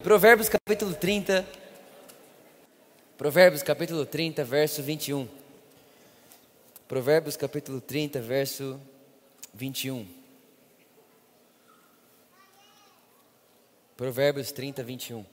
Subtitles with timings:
[0.00, 1.44] Provérbios capítulo 30.
[3.16, 5.28] Provérbios capítulo 30, verso 21.
[6.86, 8.80] Provérbios capítulo 30, verso
[9.52, 10.06] 21.
[13.96, 15.26] Provérbios 30, 21.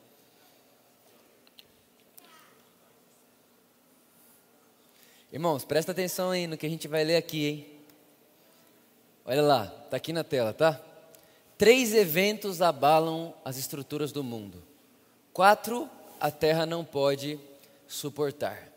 [5.32, 7.68] Irmãos, presta atenção aí no que a gente vai ler aqui, hein?
[9.26, 10.95] Olha lá, tá aqui na tela, tá?
[11.58, 14.62] Três eventos abalam as estruturas do mundo.
[15.32, 17.40] Quatro, a terra não pode
[17.88, 18.68] suportar.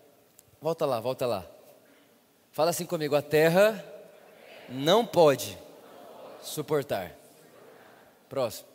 [0.61, 1.47] Volta lá, volta lá.
[2.53, 3.85] Fala assim comigo: a terra
[4.69, 5.59] não pode
[6.41, 7.17] suportar.
[8.29, 8.69] Próximo.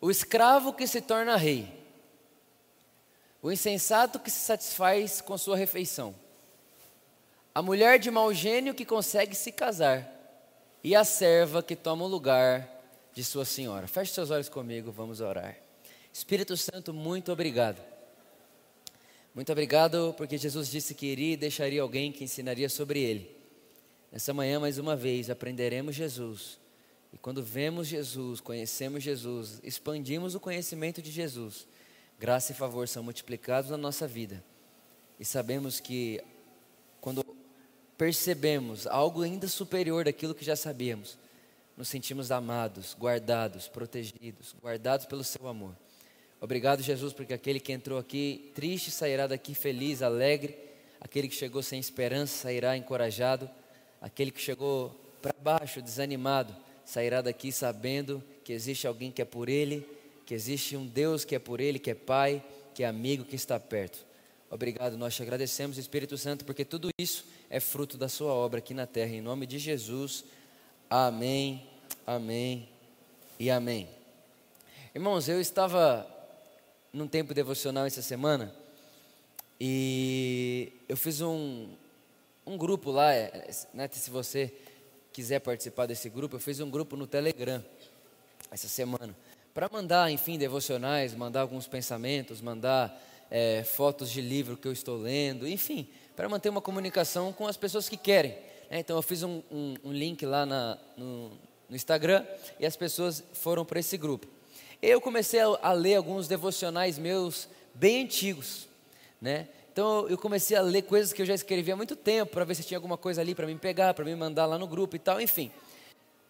[0.00, 1.68] O escravo que se torna rei.
[3.42, 6.14] O insensato que se satisfaz com sua refeição.
[7.54, 10.21] A mulher de mau gênio que consegue se casar
[10.82, 12.68] e a serva que toma o lugar
[13.14, 13.86] de sua senhora.
[13.86, 15.56] Feche seus olhos comigo, vamos orar.
[16.12, 17.80] Espírito Santo, muito obrigado.
[19.34, 23.34] Muito obrigado porque Jesus disse que iria e deixaria alguém que ensinaria sobre ele.
[24.10, 26.58] Nessa manhã, mais uma vez, aprenderemos Jesus.
[27.12, 31.66] E quando vemos Jesus, conhecemos Jesus, expandimos o conhecimento de Jesus,
[32.18, 34.42] graça e favor são multiplicados na nossa vida.
[35.20, 36.22] E sabemos que
[37.00, 37.24] quando
[37.96, 41.16] percebemos algo ainda superior daquilo que já sabíamos,
[41.76, 45.74] nos sentimos amados, guardados, protegidos, guardados pelo seu amor.
[46.40, 50.58] Obrigado, Jesus, porque aquele que entrou aqui triste sairá daqui feliz, alegre,
[51.00, 53.48] aquele que chegou sem esperança sairá encorajado,
[54.00, 54.90] aquele que chegou
[55.22, 56.54] para baixo, desanimado,
[56.84, 59.86] sairá daqui sabendo que existe alguém que é por ele,
[60.26, 63.36] que existe um Deus que é por ele, que é Pai, que é amigo, que
[63.36, 64.04] está perto.
[64.54, 68.74] Obrigado, nós te agradecemos, Espírito Santo, porque tudo isso é fruto da sua obra aqui
[68.74, 69.14] na terra.
[69.14, 70.26] Em nome de Jesus.
[70.90, 71.66] Amém,
[72.06, 72.68] amém
[73.40, 73.88] e amém.
[74.94, 76.06] Irmãos, eu estava
[76.92, 78.54] num tempo devocional essa semana
[79.58, 81.70] e eu fiz um,
[82.44, 84.52] um grupo lá, é, né, se você
[85.14, 87.64] quiser participar desse grupo, eu fiz um grupo no Telegram
[88.50, 89.16] essa semana
[89.54, 93.02] para mandar, enfim, devocionais, mandar alguns pensamentos, mandar
[93.34, 97.56] é, fotos de livro que eu estou lendo, enfim, para manter uma comunicação com as
[97.56, 98.32] pessoas que querem.
[98.70, 98.80] Né?
[98.80, 101.30] Então eu fiz um, um, um link lá na, no,
[101.66, 102.26] no, Instagram
[102.60, 104.28] e as pessoas foram para esse grupo.
[104.82, 108.68] Eu comecei a, a, ler alguns devocionais meus bem antigos,
[109.18, 109.48] né?
[109.72, 112.54] Então eu comecei a ler coisas que eu já escrevi há muito tempo para ver
[112.54, 114.98] se tinha alguma coisa ali para me pegar, para me mandar lá no grupo e
[114.98, 115.50] tal, enfim.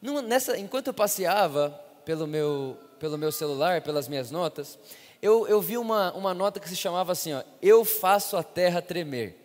[0.01, 1.71] Nessa, enquanto eu passeava
[2.05, 4.79] pelo meu, pelo meu celular, pelas minhas notas,
[5.23, 8.83] eu, eu vi uma, uma nota que se chamava assim: ó, Eu faço a terra
[8.83, 9.39] tremer.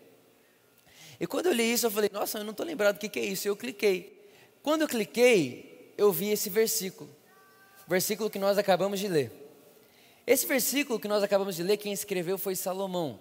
[1.19, 3.19] E quando eu li isso, eu falei, nossa, eu não estou lembrado o que, que
[3.19, 3.47] é isso.
[3.47, 4.29] E eu cliquei.
[4.61, 7.09] Quando eu cliquei, eu vi esse versículo.
[7.87, 9.31] Versículo que nós acabamos de ler.
[10.25, 13.19] Esse versículo que nós acabamos de ler, quem escreveu foi Salomão,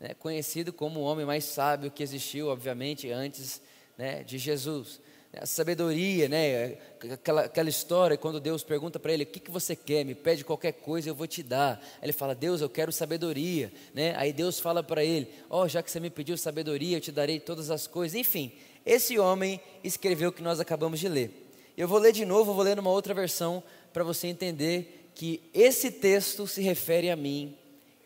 [0.00, 3.60] né, conhecido como o homem mais sábio que existiu, obviamente, antes
[3.98, 5.00] né, de Jesus
[5.36, 6.78] a sabedoria, né?
[7.12, 10.04] Aquela, aquela história quando Deus pergunta para ele: O que, que você quer?
[10.04, 11.82] Me pede qualquer coisa, eu vou te dar.
[12.02, 14.14] Ele fala: Deus, eu quero sabedoria, né?
[14.16, 17.12] Aí Deus fala para ele: Ó, oh, já que você me pediu sabedoria, eu te
[17.12, 18.18] darei todas as coisas.
[18.18, 18.52] Enfim,
[18.86, 21.30] esse homem escreveu o que nós acabamos de ler.
[21.76, 23.62] Eu vou ler de novo, vou ler numa outra versão
[23.92, 27.56] para você entender que esse texto se refere a mim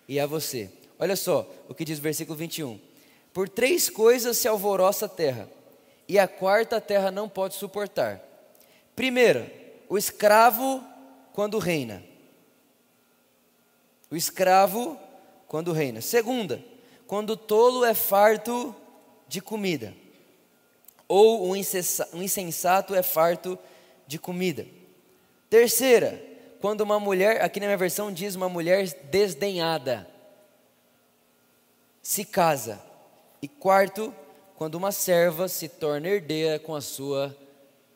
[0.09, 0.71] e a você.
[0.99, 2.79] Olha só o que diz o versículo 21.
[3.33, 5.49] Por três coisas se alvoroça a terra
[6.13, 8.21] e a quarta a terra não pode suportar.
[8.95, 9.51] Primeira,
[9.89, 10.85] o escravo
[11.33, 12.03] quando reina.
[14.11, 15.01] O escravo
[15.49, 16.03] quando reina.
[16.03, 16.63] Segunda,
[17.07, 18.77] quando o tolo é farto
[19.27, 19.95] de comida.
[21.09, 23.59] Ou o insensato é farto
[24.07, 24.67] de comida.
[25.49, 26.23] Terceira,
[26.61, 30.07] quando uma mulher, aqui na minha versão diz uma mulher desdenhada,
[32.03, 32.79] se casa.
[33.41, 34.15] E quarto,
[34.63, 37.37] quando uma serva se torna herdeira com a sua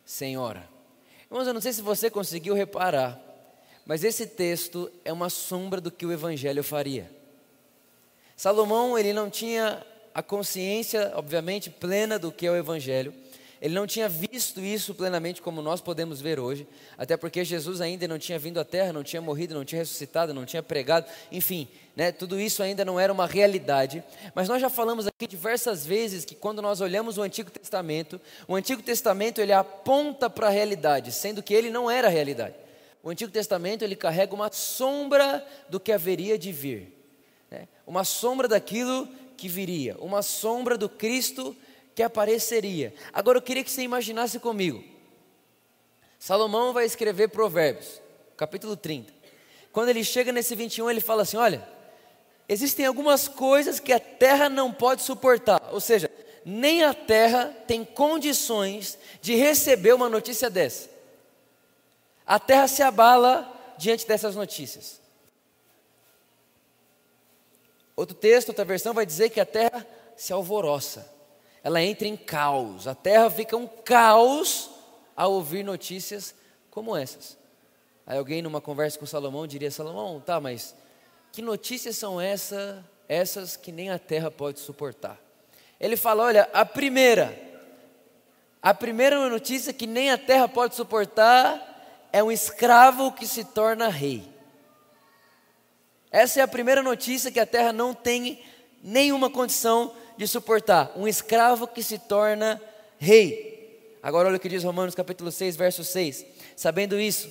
[0.05, 0.69] senhora.
[1.31, 3.23] Irmãos, eu não sei se você conseguiu reparar,
[3.87, 7.09] mas esse texto é uma sombra do que o evangelho faria.
[8.37, 9.81] Salomão, ele não tinha
[10.13, 13.15] a consciência, obviamente, plena do que é o evangelho.
[13.61, 16.67] Ele não tinha visto isso plenamente como nós podemos ver hoje,
[16.99, 20.35] até porque Jesus ainda não tinha vindo à terra, não tinha morrido, não tinha ressuscitado,
[20.35, 24.05] não tinha pregado, enfim, né, tudo isso ainda não era uma realidade.
[24.35, 28.55] Mas nós já falamos aqui diversas vezes que quando nós olhamos o Antigo Testamento, o
[28.55, 32.55] Antigo Testamento ele aponta para a realidade, sendo que ele não era a realidade.
[33.03, 36.93] O Antigo Testamento ele carrega uma sombra do que haveria de vir,
[37.51, 41.57] né, uma sombra daquilo que viria, uma sombra do Cristo
[41.97, 42.95] que apareceria.
[43.11, 44.85] Agora eu queria que você imaginasse comigo.
[46.19, 48.03] Salomão vai escrever Provérbios,
[48.37, 49.13] capítulo 30.
[49.73, 51.67] quando ele chega nesse 21, ele fala assim: olha,
[52.47, 56.11] existem algumas coisas que a terra não pode suportar, ou seja,
[56.45, 60.91] nem a terra tem condições de receber uma notícia dessa.
[62.27, 65.01] A terra se abala diante dessas notícias.
[67.95, 71.16] Outro texto, outra versão vai dizer que a terra se alvoroça,
[71.67, 74.71] ela entra em caos, a terra fica um caos
[75.17, 76.33] ao ouvir notícias
[76.71, 77.37] como essas.
[78.07, 80.77] Aí alguém numa conversa com Salomão diria: Salomão, tá, mas
[81.33, 85.19] que notícias são essa, essas que nem a terra pode suportar?
[85.81, 87.37] Ele fala: olha, a primeira,
[88.63, 93.89] a primeira notícia que nem a terra pode suportar é um escravo que se torna
[93.89, 94.23] rei.
[96.13, 98.41] Essa é a primeira notícia que a terra não tem
[98.85, 100.93] nenhuma condição de suportar.
[100.97, 102.61] Um escravo que se torna
[102.99, 103.99] rei.
[104.03, 106.25] Agora olha o que diz Romanos capítulo 6, verso 6.
[106.55, 107.31] Sabendo isso,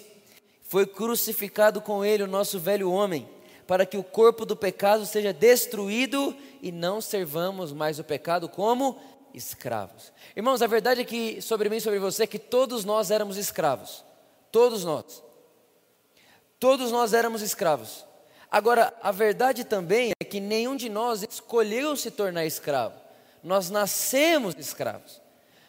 [0.62, 3.28] foi crucificado com ele o nosso velho homem,
[3.66, 9.00] para que o corpo do pecado seja destruído e não servamos mais o pecado como
[9.34, 10.12] escravos.
[10.36, 14.04] Irmãos, a verdade é que sobre mim sobre você que todos nós éramos escravos.
[14.52, 15.24] Todos nós.
[16.60, 18.06] Todos nós éramos escravos.
[18.56, 22.96] Agora, a verdade também é que nenhum de nós escolheu se tornar escravo.
[23.44, 25.20] Nós nascemos escravos.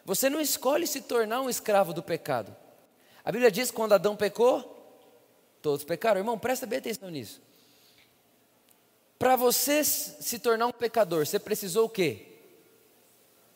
[0.05, 2.55] Você não escolhe se tornar um escravo do pecado.
[3.25, 4.63] A Bíblia diz que quando Adão pecou,
[5.61, 6.21] todos pecaram.
[6.21, 7.43] Irmão, presta bem atenção nisso.
[9.19, 12.39] Para você se tornar um pecador, você precisou o quê?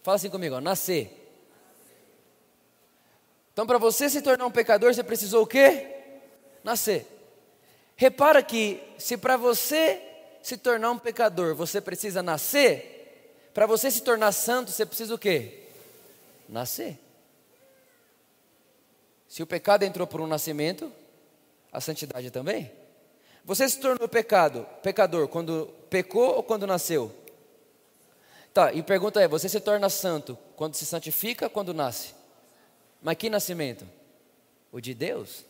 [0.02, 1.16] Fala assim comigo, ó, nascer.
[3.52, 5.86] Então, para você se tornar um pecador, você precisou o quê?
[6.64, 7.19] Nascer.
[8.00, 10.00] Repara que se para você
[10.42, 15.18] se tornar um pecador, você precisa nascer, para você se tornar santo, você precisa o
[15.18, 15.64] quê?
[16.48, 16.98] Nascer.
[19.28, 20.90] Se o pecado entrou por um nascimento,
[21.70, 22.72] a santidade também.
[23.44, 27.14] Você se tornou pecado, pecador quando pecou ou quando nasceu?
[28.54, 32.14] Tá, e pergunta é: você se torna santo quando se santifica quando nasce?
[33.02, 33.86] Mas que nascimento?
[34.72, 35.49] O de Deus?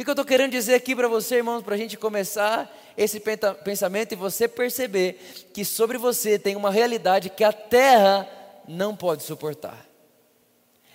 [0.00, 3.20] O que eu estou querendo dizer aqui para você, irmãos, para a gente começar esse
[3.62, 5.20] pensamento e você perceber
[5.52, 8.26] que sobre você tem uma realidade que a terra
[8.66, 9.86] não pode suportar.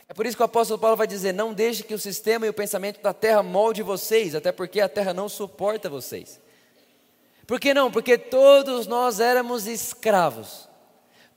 [0.10, 2.50] É por isso que o apóstolo Paulo vai dizer: não deixe que o sistema e
[2.50, 6.40] o pensamento da terra molde vocês, até porque a terra não suporta vocês.
[7.46, 7.92] Por que não?
[7.92, 10.65] Porque todos nós éramos escravos.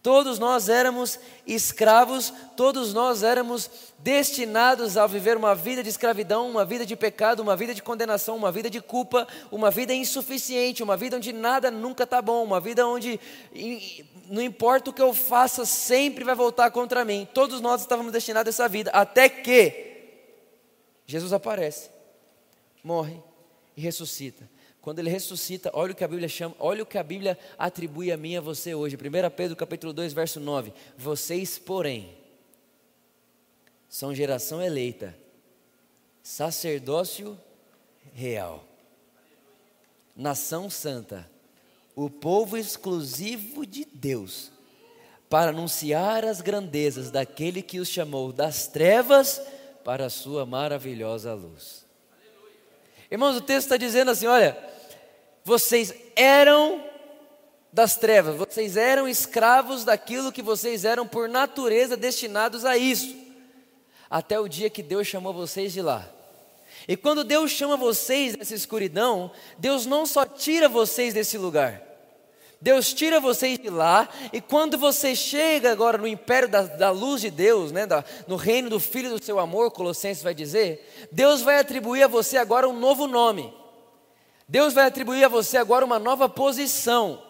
[0.00, 3.68] Todos nós éramos escravos, todos nós éramos
[3.98, 8.36] destinados a viver uma vida de escravidão, uma vida de pecado, uma vida de condenação,
[8.36, 12.60] uma vida de culpa, uma vida insuficiente, uma vida onde nada nunca está bom, uma
[12.60, 13.18] vida onde
[14.28, 17.26] não importa o que eu faça, sempre vai voltar contra mim.
[17.34, 19.88] Todos nós estávamos destinados a essa vida, até que
[21.06, 21.90] Jesus aparece,
[22.84, 23.20] morre
[23.76, 24.48] e ressuscita.
[24.80, 28.12] Quando ele ressuscita, olha o que a Bíblia chama, olha o que a Bíblia atribui
[28.12, 28.96] a mim e a você hoje.
[28.96, 30.72] 1 Pedro capítulo 2, verso 9.
[30.96, 32.16] Vocês, porém,
[33.88, 35.16] são geração eleita,
[36.22, 37.38] sacerdócio
[38.12, 38.64] real,
[40.14, 41.28] nação santa,
[41.96, 44.52] o povo exclusivo de Deus,
[45.28, 49.40] para anunciar as grandezas daquele que os chamou das trevas
[49.84, 51.87] para a sua maravilhosa luz.
[53.10, 54.56] Irmãos, o texto está dizendo assim: olha,
[55.44, 56.84] vocês eram
[57.72, 63.14] das trevas, vocês eram escravos daquilo que vocês eram por natureza destinados a isso,
[64.10, 66.08] até o dia que Deus chamou vocês de lá.
[66.86, 71.82] E quando Deus chama vocês dessa escuridão, Deus não só tira vocês desse lugar,
[72.60, 77.20] Deus tira vocês de lá, e quando você chega agora no império da, da luz
[77.20, 81.40] de Deus, né, da, no reino do Filho do seu amor, Colossenses vai dizer, Deus
[81.40, 83.54] vai atribuir a você agora um novo nome.
[84.48, 87.22] Deus vai atribuir a você agora uma nova posição.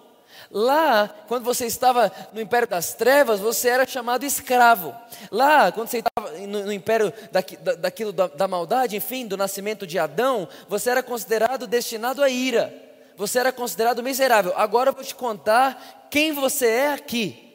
[0.51, 4.95] Lá, quando você estava no império das trevas, você era chamado escravo.
[5.31, 9.87] Lá, quando você estava no, no império da, daquilo da, da maldade, enfim, do nascimento
[9.87, 12.88] de Adão, você era considerado destinado à ira.
[13.19, 14.53] Você era considerado miserável.
[14.57, 17.53] Agora eu vou te contar quem você é aqui.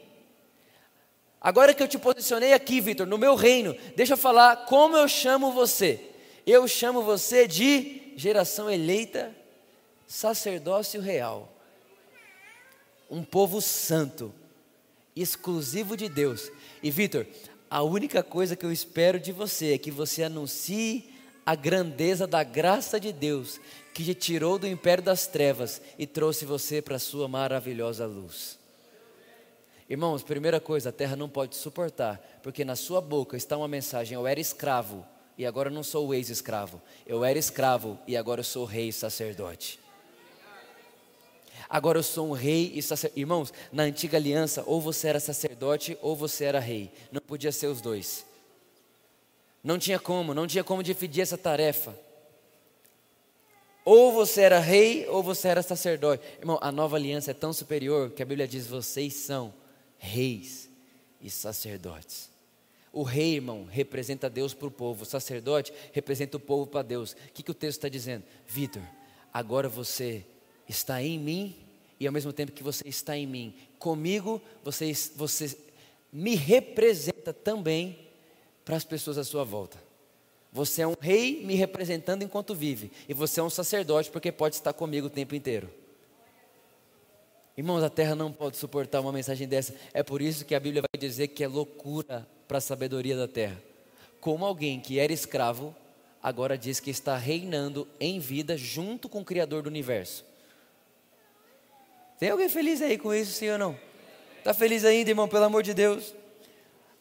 [1.40, 5.08] Agora que eu te posicionei aqui, Vitor, no meu reino, deixa eu falar como eu
[5.08, 6.02] chamo você.
[6.46, 9.34] Eu chamo você de geração eleita
[10.06, 11.50] sacerdócio real,
[13.10, 14.34] um povo santo,
[15.16, 16.52] exclusivo de Deus.
[16.84, 17.26] E Vitor,
[17.70, 21.10] a única coisa que eu espero de você é que você anuncie
[21.46, 23.60] a grandeza da graça de Deus
[23.94, 28.58] que te tirou do império das trevas e trouxe você para a sua maravilhosa luz.
[29.90, 34.16] Irmãos, primeira coisa, a terra não pode suportar, porque na sua boca está uma mensagem:
[34.16, 35.06] eu era escravo,
[35.38, 36.82] e agora não sou o ex-escravo.
[37.06, 39.80] Eu era escravo e agora eu sou rei e sacerdote.
[41.70, 43.20] Agora eu sou um rei e sacerdote.
[43.20, 46.92] Irmãos, na antiga aliança, ou você era sacerdote ou você era rei.
[47.12, 48.26] Não podia ser os dois.
[49.64, 51.96] Não tinha como, não tinha como dividir essa tarefa.
[53.86, 56.24] Ou você era rei ou você era sacerdote.
[56.40, 59.54] Irmão, a nova aliança é tão superior que a Bíblia diz: vocês são
[59.98, 60.70] reis
[61.22, 62.30] e sacerdotes.
[62.92, 67.14] O rei, irmão, representa Deus para o povo, o sacerdote representa o povo para Deus.
[67.14, 68.24] O que, que o texto está dizendo?
[68.48, 68.84] Vitor,
[69.34, 70.24] agora você
[70.70, 71.56] está em mim
[72.00, 75.58] e ao mesmo tempo que você está em mim, comigo você, você
[76.12, 77.98] me representa também
[78.64, 79.83] para as pessoas à sua volta.
[80.54, 82.92] Você é um rei me representando enquanto vive.
[83.10, 85.68] E você é um sacerdote porque pode estar comigo o tempo inteiro.
[87.58, 89.74] Irmãos, a terra não pode suportar uma mensagem dessa.
[89.94, 93.28] É por isso que a Bíblia vai dizer que é loucura para a sabedoria da
[93.28, 93.60] terra.
[94.22, 95.76] Como alguém que era escravo,
[96.22, 100.24] agora diz que está reinando em vida junto com o Criador do universo.
[102.20, 103.76] Tem alguém feliz aí com isso, sim ou não?
[104.38, 106.14] Está feliz ainda, irmão, pelo amor de Deus?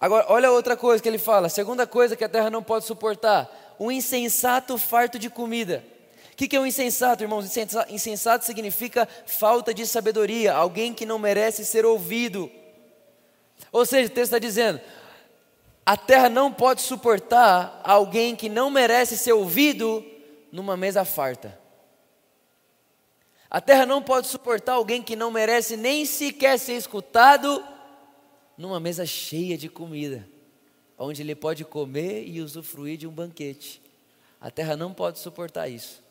[0.02, 1.48] Agora, olha outra coisa que ele fala.
[1.48, 5.84] Segunda coisa que a terra não pode suportar: um insensato farto de comida.
[6.32, 7.56] O que, que é um insensato, irmãos?
[7.88, 12.50] Insensato significa falta de sabedoria, alguém que não merece ser ouvido.
[13.70, 14.80] Ou seja, o texto está dizendo:
[15.86, 20.04] a terra não pode suportar alguém que não merece ser ouvido
[20.50, 21.56] numa mesa farta.
[23.48, 27.62] A terra não pode suportar alguém que não merece nem sequer ser escutado
[28.62, 30.26] numa mesa cheia de comida,
[30.96, 33.82] onde ele pode comer e usufruir de um banquete.
[34.40, 36.02] A terra não pode suportar isso.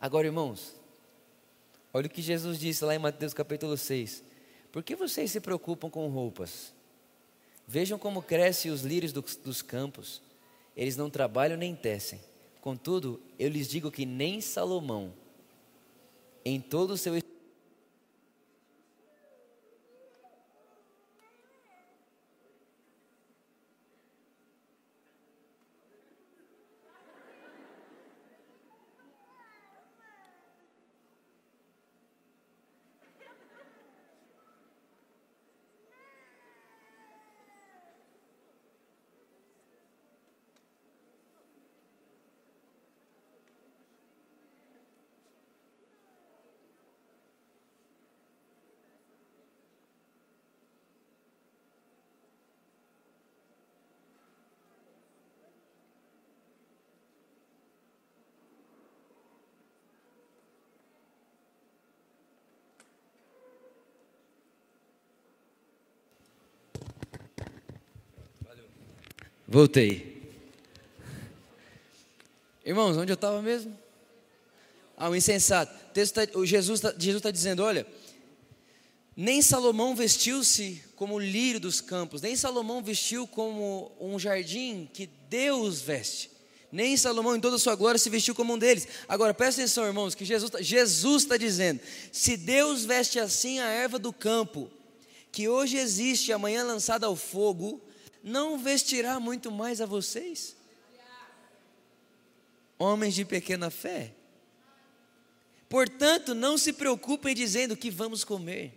[0.00, 0.74] Agora, irmãos,
[1.92, 4.24] olha o que Jesus disse lá em Mateus capítulo 6.
[4.72, 6.74] Por que vocês se preocupam com roupas?
[7.66, 10.20] Vejam como crescem os lírios dos, dos campos.
[10.76, 12.20] Eles não trabalham nem tecem.
[12.60, 15.12] Contudo, eu lhes digo que nem Salomão,
[16.44, 17.14] em todo o seu
[69.54, 70.20] Voltei.
[72.66, 73.72] Irmãos, onde eu estava mesmo?
[74.96, 75.72] Ah, o insensato.
[76.12, 77.86] Tá, o Jesus está Jesus tá dizendo: olha,
[79.16, 85.08] nem Salomão vestiu-se como o lírio dos campos, nem Salomão vestiu como um jardim que
[85.30, 86.32] Deus veste.
[86.72, 88.88] Nem Salomão, em toda a sua glória, se vestiu como um deles.
[89.06, 91.78] Agora, presta atenção, irmãos, que Jesus está Jesus tá dizendo:
[92.10, 94.68] se Deus veste assim a erva do campo,
[95.30, 97.80] que hoje existe e amanhã lançada ao fogo,
[98.24, 100.56] não vestirá muito mais a vocês?
[102.78, 104.12] Homens de pequena fé.
[105.68, 108.72] Portanto, não se preocupem dizendo o que vamos comer,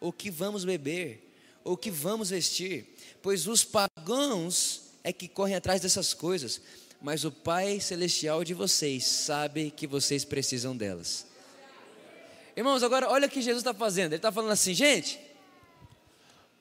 [0.00, 1.30] ou que vamos beber,
[1.62, 2.86] ou que vamos vestir,
[3.20, 6.60] pois os pagãos é que correm atrás dessas coisas,
[7.00, 11.26] mas o Pai Celestial de vocês sabe que vocês precisam delas.
[12.56, 14.12] Irmãos, agora olha o que Jesus está fazendo.
[14.12, 15.20] Ele está falando assim, gente,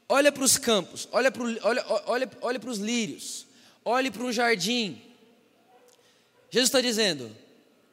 [0.08, 3.48] Olha para os campos, olha para, olha, olha, olha os lírios,
[3.84, 5.02] olhe para um jardim.
[6.52, 7.36] Jesus está dizendo: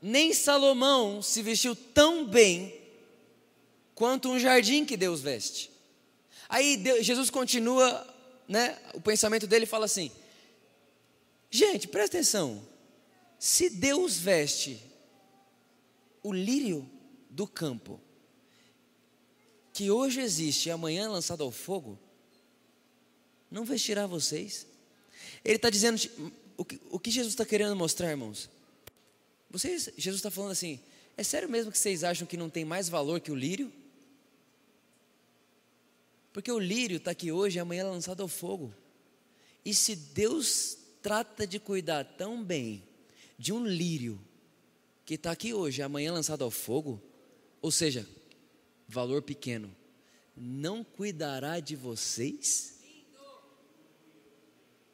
[0.00, 2.78] nem Salomão se vestiu tão bem
[3.94, 5.70] quanto um jardim que Deus veste.
[6.48, 8.06] Aí Deus, Jesus continua,
[8.46, 8.78] né?
[8.94, 10.12] O pensamento dele fala assim:
[11.50, 12.62] gente, presta atenção.
[13.38, 14.80] Se Deus veste
[16.22, 16.88] o lírio
[17.30, 18.00] do campo,
[19.72, 21.98] que hoje existe e amanhã é lançado ao fogo,
[23.50, 24.66] não vestirá vocês?
[25.44, 26.00] Ele está dizendo,
[26.56, 28.48] o que, o que Jesus está querendo mostrar, irmãos?
[29.50, 30.80] Vocês, Jesus está falando assim,
[31.16, 33.72] é sério mesmo que vocês acham que não tem mais valor que o lírio?
[36.32, 38.72] Porque o lírio está aqui hoje e amanhã é lançado ao fogo.
[39.64, 42.82] E se Deus trata de cuidar tão bem
[43.38, 44.18] de um lírio
[45.04, 47.02] que está aqui hoje e amanhã é lançado ao fogo,
[47.60, 48.08] ou seja,
[48.88, 49.74] valor pequeno,
[50.36, 52.80] não cuidará de vocês?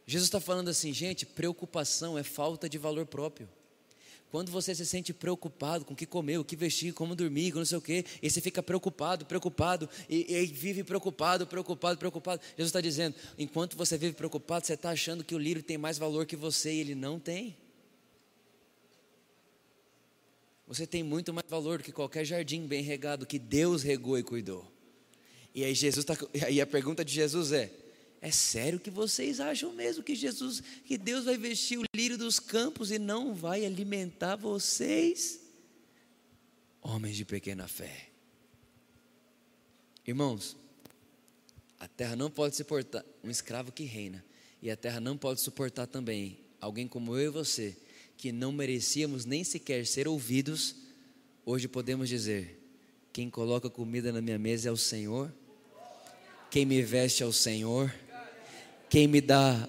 [0.06, 3.48] Jesus está falando assim, gente, preocupação é falta de valor próprio.
[4.30, 7.58] Quando você se sente preocupado com o que comer, o que vestir, como dormir, com
[7.58, 12.42] não sei o quê, e você fica preocupado, preocupado, e, e vive preocupado, preocupado, preocupado.
[12.56, 15.96] Jesus está dizendo: enquanto você vive preocupado, você está achando que o lírio tem mais
[15.96, 17.56] valor que você e ele não tem.
[20.68, 24.22] Você tem muito mais valor do que qualquer jardim bem regado que Deus regou e
[24.22, 24.70] cuidou.
[25.54, 26.14] E aí Jesus tá,
[26.46, 27.72] aí a pergunta de Jesus é:
[28.20, 32.38] é sério que vocês acham mesmo que Jesus, que Deus vai vestir o lírio dos
[32.38, 35.40] campos e não vai alimentar vocês?
[36.82, 38.10] Homens de pequena fé.
[40.06, 40.54] Irmãos,
[41.80, 44.22] a terra não pode suportar um escravo que reina,
[44.60, 47.74] e a terra não pode suportar também alguém como eu e você,
[48.18, 50.76] que não merecíamos nem sequer ser ouvidos.
[51.46, 52.60] Hoje podemos dizer:
[53.14, 55.32] quem coloca comida na minha mesa é o Senhor,
[56.50, 57.90] quem me veste é o Senhor
[58.88, 59.68] quem me dá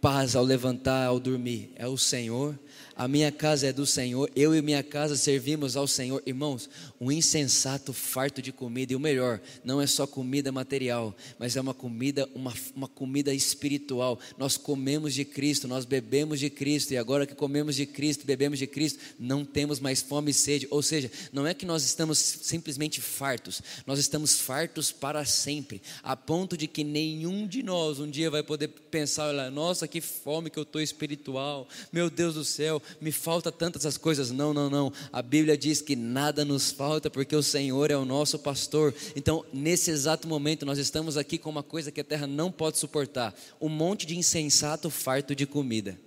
[0.00, 2.58] paz ao levantar, ao dormir, é o Senhor
[2.96, 6.22] a minha casa é do Senhor, eu e minha casa servimos ao Senhor.
[6.24, 6.68] Irmãos,
[7.00, 11.60] um insensato farto de comida, e o melhor, não é só comida material, mas é
[11.60, 14.18] uma comida, uma, uma comida espiritual.
[14.38, 18.58] Nós comemos de Cristo, nós bebemos de Cristo, e agora que comemos de Cristo, bebemos
[18.58, 20.68] de Cristo, não temos mais fome e sede.
[20.70, 26.16] Ou seja, não é que nós estamos simplesmente fartos, nós estamos fartos para sempre, a
[26.16, 30.48] ponto de que nenhum de nós um dia vai poder pensar, olha, nossa, que fome
[30.48, 34.30] que eu estou espiritual, meu Deus do céu, me falta tantas as coisas.
[34.30, 34.92] Não, não, não.
[35.12, 38.94] A Bíblia diz que nada nos falta porque o Senhor é o nosso pastor.
[39.14, 42.78] Então, nesse exato momento, nós estamos aqui com uma coisa que a terra não pode
[42.78, 45.98] suportar: um monte de insensato farto de comida.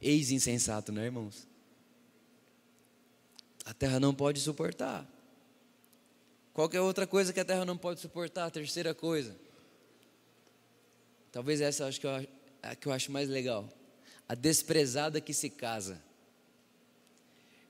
[0.00, 1.46] Ex-insensato, né, irmãos?
[3.64, 5.08] A terra não pode suportar.
[6.52, 9.34] Qualquer outra coisa que a terra não pode suportar, terceira coisa.
[11.30, 12.28] Talvez essa acho que eu
[12.62, 13.68] a que eu acho mais legal.
[14.28, 16.00] A desprezada que se casa.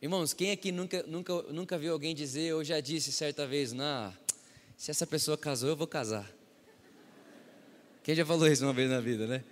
[0.01, 4.13] Irmãos, quem aqui nunca, nunca, nunca viu alguém dizer, ou já disse certa vez, nah,
[4.77, 6.29] se essa pessoa casou, eu vou casar.
[8.03, 9.45] Quem já falou isso uma vez na vida, né?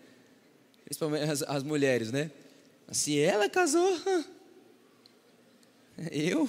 [0.84, 2.32] Principalmente as, as mulheres, né?
[2.90, 3.96] Se ela casou,
[6.10, 6.48] eu.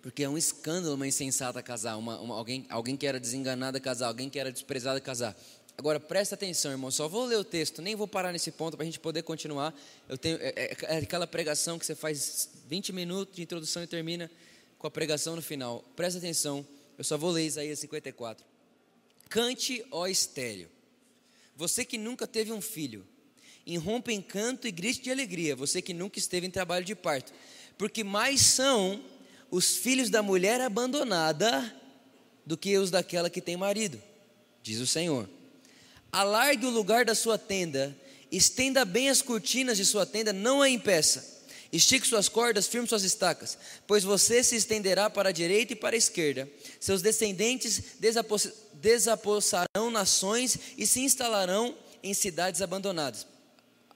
[0.00, 4.08] Porque é um escândalo uma insensata casar, uma, uma, alguém, alguém que era desenganada casar,
[4.08, 5.36] alguém que era desprezada casar.
[5.76, 6.90] Agora presta atenção, irmão.
[6.90, 9.74] Só vou ler o texto, nem vou parar nesse ponto para a gente poder continuar.
[10.08, 13.86] Eu tenho é, é, é, aquela pregação que você faz 20 minutos de introdução e
[13.86, 14.30] termina
[14.78, 15.84] com a pregação no final.
[15.96, 16.66] Presta atenção.
[16.98, 18.44] Eu só vou ler Isaías 54.
[19.28, 20.68] Cante, ó estéreo.
[21.56, 23.06] Você que nunca teve um filho,
[23.66, 25.56] irrompa em canto e grite de alegria.
[25.56, 27.32] Você que nunca esteve em trabalho de parto,
[27.78, 29.02] porque mais são
[29.50, 31.74] os filhos da mulher abandonada
[32.44, 34.02] do que os daquela que tem marido,
[34.62, 35.28] diz o Senhor.
[36.12, 37.96] Alargue o lugar da sua tenda,
[38.30, 41.32] estenda bem as cortinas de sua tenda, não a impeça.
[41.72, 45.96] Estique suas cordas, firme suas estacas, pois você se estenderá para a direita e para
[45.96, 46.46] a esquerda.
[46.78, 47.82] Seus descendentes
[48.74, 53.26] desapossarão nações e se instalarão em cidades abandonadas.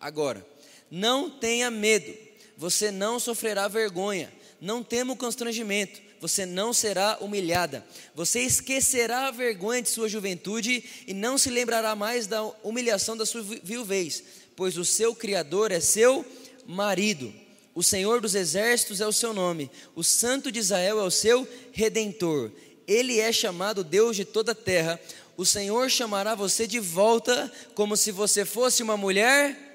[0.00, 0.46] Agora,
[0.90, 2.16] não tenha medo,
[2.56, 7.84] você não sofrerá vergonha, não tema o constrangimento, você não será humilhada.
[8.14, 13.26] Você esquecerá a vergonha de sua juventude e não se lembrará mais da humilhação da
[13.26, 14.22] sua viuvez,
[14.54, 16.24] pois o seu Criador é seu
[16.66, 17.32] marido.
[17.74, 21.46] O Senhor dos exércitos é o seu nome, o Santo de Israel é o seu
[21.72, 22.50] redentor.
[22.86, 24.98] Ele é chamado Deus de toda a terra.
[25.36, 29.66] O Senhor chamará você de volta, como se você fosse uma mulher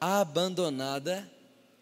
[0.00, 1.30] abandonada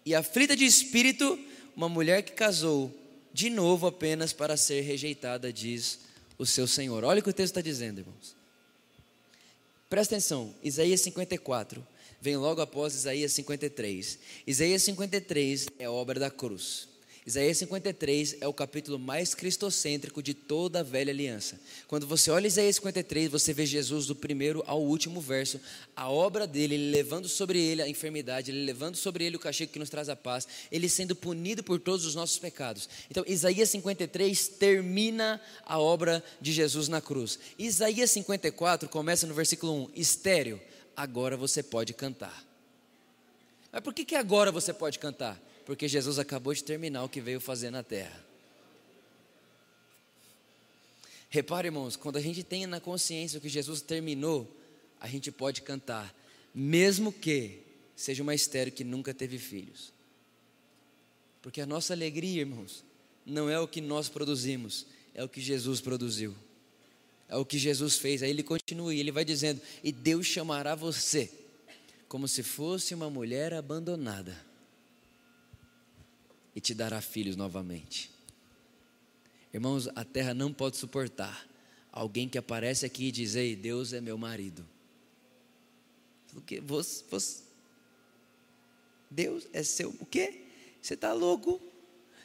[0.04, 1.38] e aflita de espírito,
[1.76, 2.99] uma mulher que casou
[3.32, 6.00] de novo apenas para ser rejeitada, diz
[6.38, 7.04] o seu Senhor.
[7.04, 8.36] Olha o que o texto está dizendo, irmãos.
[9.88, 11.84] Presta atenção, Isaías 54
[12.20, 14.18] vem logo após Isaías 53.
[14.46, 16.89] Isaías 53 é obra da cruz.
[17.30, 21.60] Isaías 53 é o capítulo mais cristocêntrico de toda a velha aliança.
[21.86, 25.60] Quando você olha Isaías 53, você vê Jesus do primeiro ao último verso,
[25.94, 29.70] a obra dele, ele levando sobre ele a enfermidade, ele levando sobre ele o castigo
[29.70, 32.88] que nos traz a paz, ele sendo punido por todos os nossos pecados.
[33.08, 37.38] Então, Isaías 53 termina a obra de Jesus na cruz.
[37.56, 40.60] Isaías 54 começa no versículo 1: Estéreo,
[40.96, 42.44] agora você pode cantar.
[43.70, 45.40] Mas por que, que agora você pode cantar?
[45.70, 48.26] Porque Jesus acabou de terminar o que veio fazer na terra.
[51.28, 54.52] Repare, irmãos, quando a gente tem na consciência o que Jesus terminou,
[55.00, 56.12] a gente pode cantar,
[56.52, 57.62] mesmo que
[57.94, 59.92] seja uma estéreo que nunca teve filhos.
[61.40, 62.82] Porque a nossa alegria, irmãos,
[63.24, 66.34] não é o que nós produzimos, é o que Jesus produziu.
[67.28, 68.24] É o que Jesus fez.
[68.24, 71.30] Aí ele continua ele vai dizendo: E Deus chamará você
[72.08, 74.49] como se fosse uma mulher abandonada
[76.60, 78.10] e te dará filhos novamente.
[79.52, 81.48] Irmãos, a terra não pode suportar
[81.90, 84.68] alguém que aparece aqui e diz: Ei, Deus é meu marido.
[86.34, 87.42] Porque você, você,
[89.10, 89.88] Deus é seu.
[89.98, 90.42] O quê?
[90.82, 91.58] Você está louco?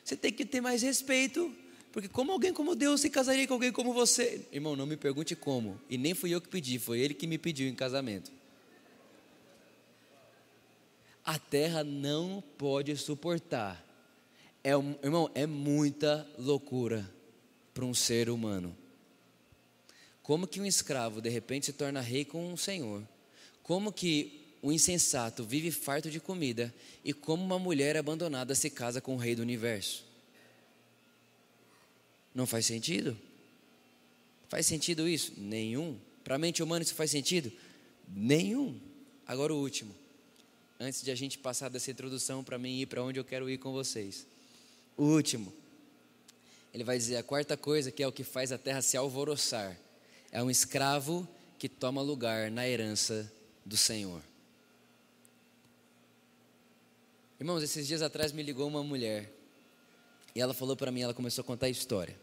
[0.04, 1.56] Você tem que ter mais respeito.
[1.94, 4.46] Porque como alguém como Deus se casaria com alguém como você?
[4.52, 5.80] Irmão, não me pergunte como.
[5.90, 8.30] E nem fui eu que pedi, foi ele que me pediu em casamento.
[11.24, 13.85] A terra não pode suportar.
[14.66, 17.08] É, irmão, é muita loucura
[17.72, 18.76] para um ser humano.
[20.24, 23.08] Como que um escravo de repente se torna rei com um senhor?
[23.62, 26.74] Como que o insensato vive farto de comida
[27.04, 30.04] e como uma mulher abandonada se casa com o rei do universo?
[32.34, 33.16] Não faz sentido?
[34.50, 35.32] Faz sentido isso?
[35.38, 35.96] Nenhum.
[36.24, 37.52] Para a mente humana isso faz sentido?
[38.08, 38.80] Nenhum.
[39.28, 39.94] Agora o último.
[40.80, 43.60] Antes de a gente passar dessa introdução para mim ir para onde eu quero ir
[43.60, 44.26] com vocês.
[44.98, 45.54] O último.
[46.74, 49.78] Ele vai dizer a quarta coisa que é o que faz a terra se alvoroçar.
[50.32, 51.28] É um escravo
[51.58, 53.32] que toma lugar na herança
[53.66, 54.22] do Senhor.
[57.40, 59.32] Irmãos, esses dias atrás me ligou uma mulher
[60.34, 62.16] e ela falou para mim, ela começou a contar a história.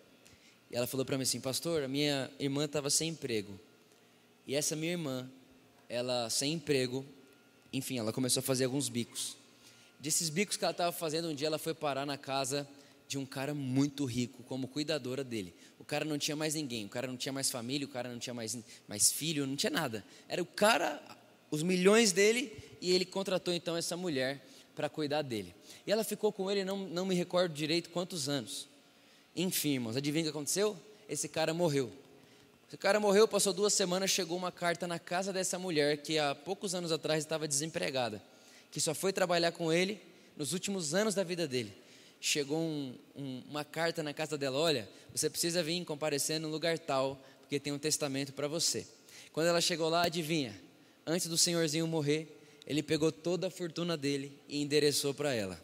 [0.70, 3.58] E ela falou para mim assim, pastor, a minha irmã estava sem emprego.
[4.46, 5.30] E essa minha irmã,
[5.88, 7.04] ela sem emprego,
[7.72, 9.36] enfim, ela começou a fazer alguns bicos.
[10.02, 12.68] Desses bicos que ela estava fazendo, um dia ela foi parar na casa
[13.06, 15.54] de um cara muito rico, como cuidadora dele.
[15.78, 18.18] O cara não tinha mais ninguém, o cara não tinha mais família, o cara não
[18.18, 20.04] tinha mais, mais filho, não tinha nada.
[20.28, 21.00] Era o cara,
[21.52, 25.54] os milhões dele, e ele contratou então essa mulher para cuidar dele.
[25.86, 28.66] E ela ficou com ele, não, não me recordo direito quantos anos.
[29.36, 30.76] Enfim, irmãos, adivinha o que aconteceu?
[31.08, 31.92] Esse cara morreu.
[32.66, 36.34] Esse cara morreu, passou duas semanas, chegou uma carta na casa dessa mulher que há
[36.34, 38.20] poucos anos atrás estava desempregada,
[38.72, 40.00] que só foi trabalhar com ele
[40.36, 41.72] nos últimos anos da vida dele.
[42.20, 46.78] Chegou um, um, uma carta na casa dela: olha, você precisa vir comparecer no lugar
[46.78, 48.86] tal, porque tem um testamento para você.
[49.32, 50.58] Quando ela chegou lá, adivinha?
[51.06, 55.60] Antes do senhorzinho morrer, ele pegou toda a fortuna dele e endereçou para ela.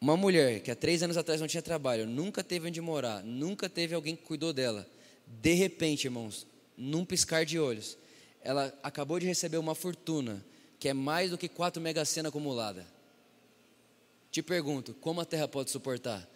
[0.00, 3.68] Uma mulher que há três anos atrás não tinha trabalho, nunca teve onde morar, nunca
[3.68, 4.86] teve alguém que cuidou dela.
[5.26, 6.44] De repente, irmãos,
[6.76, 7.96] num piscar de olhos,
[8.42, 10.44] ela acabou de receber uma fortuna
[10.82, 12.84] que é mais do que quatro mega sena acumulada.
[14.32, 16.28] Te pergunto, como a terra pode suportar?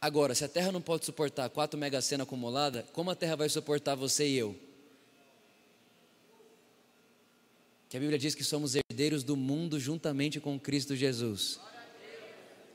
[0.00, 3.48] Agora, se a terra não pode suportar quatro mega sena acumulada, como a terra vai
[3.48, 4.58] suportar você e eu?
[7.88, 11.60] que a Bíblia diz que somos herdeiros do mundo juntamente com Cristo Jesus.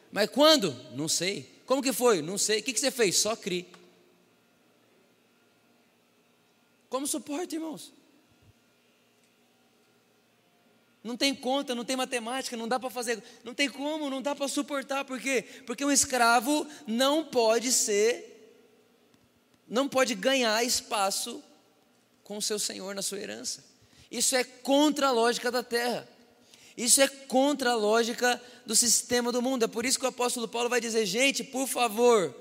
[0.10, 0.72] Mas quando?
[0.96, 1.52] Não sei.
[1.66, 2.22] Como que foi?
[2.22, 2.62] Não sei.
[2.62, 3.18] O que, você fez?
[3.18, 3.68] Só cri.
[6.88, 7.92] Como suporte, irmãos?
[11.08, 14.36] Não tem conta, não tem matemática, não dá para fazer, não tem como, não dá
[14.36, 15.42] para suportar, por quê?
[15.66, 18.62] Porque um escravo não pode ser,
[19.66, 21.42] não pode ganhar espaço
[22.26, 23.64] com o seu senhor na sua herança.
[24.12, 26.06] Isso é contra a lógica da terra.
[26.76, 29.64] Isso é contra a lógica do sistema do mundo.
[29.64, 32.36] É por isso que o apóstolo Paulo vai dizer: gente, por favor,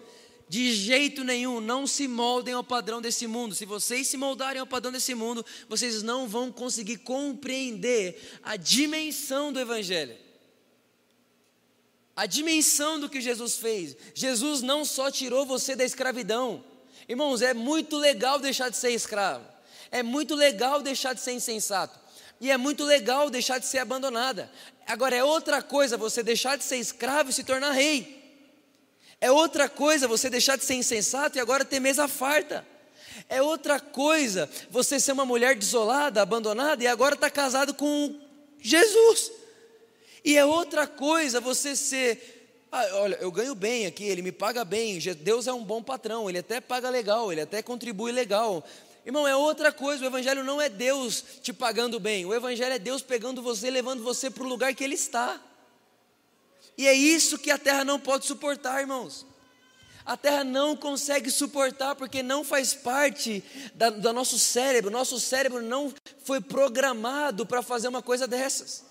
[0.48, 3.54] de jeito nenhum, não se moldem ao padrão desse mundo.
[3.54, 9.52] Se vocês se moldarem ao padrão desse mundo, vocês não vão conseguir compreender a dimensão
[9.52, 10.16] do Evangelho.
[12.14, 13.96] A dimensão do que Jesus fez.
[14.14, 16.64] Jesus não só tirou você da escravidão.
[17.08, 19.44] Irmãos, é muito legal deixar de ser escravo.
[19.90, 21.98] É muito legal deixar de ser insensato.
[22.40, 24.50] E é muito legal deixar de ser abandonada.
[24.86, 28.25] Agora é outra coisa você deixar de ser escravo e se tornar rei.
[29.20, 32.66] É outra coisa você deixar de ser insensato e agora ter mesa farta.
[33.28, 38.18] É outra coisa você ser uma mulher desolada, abandonada e agora estar tá casado com
[38.60, 39.32] Jesus.
[40.24, 42.34] E é outra coisa você ser
[42.70, 46.28] ah, olha, eu ganho bem aqui, ele me paga bem, Deus é um bom patrão,
[46.28, 48.62] ele até paga legal, ele até contribui legal,
[49.06, 50.02] Irmão, é outra coisa.
[50.02, 52.26] O Evangelho não é Deus te pagando bem.
[52.26, 55.40] O Evangelho é Deus pegando você, levando você para o lugar que Ele está.
[56.76, 59.26] E é isso que a terra não pode suportar, irmãos.
[60.04, 63.42] A terra não consegue suportar porque não faz parte
[63.74, 64.90] da, do nosso cérebro.
[64.90, 68.84] Nosso cérebro não foi programado para fazer uma coisa dessas.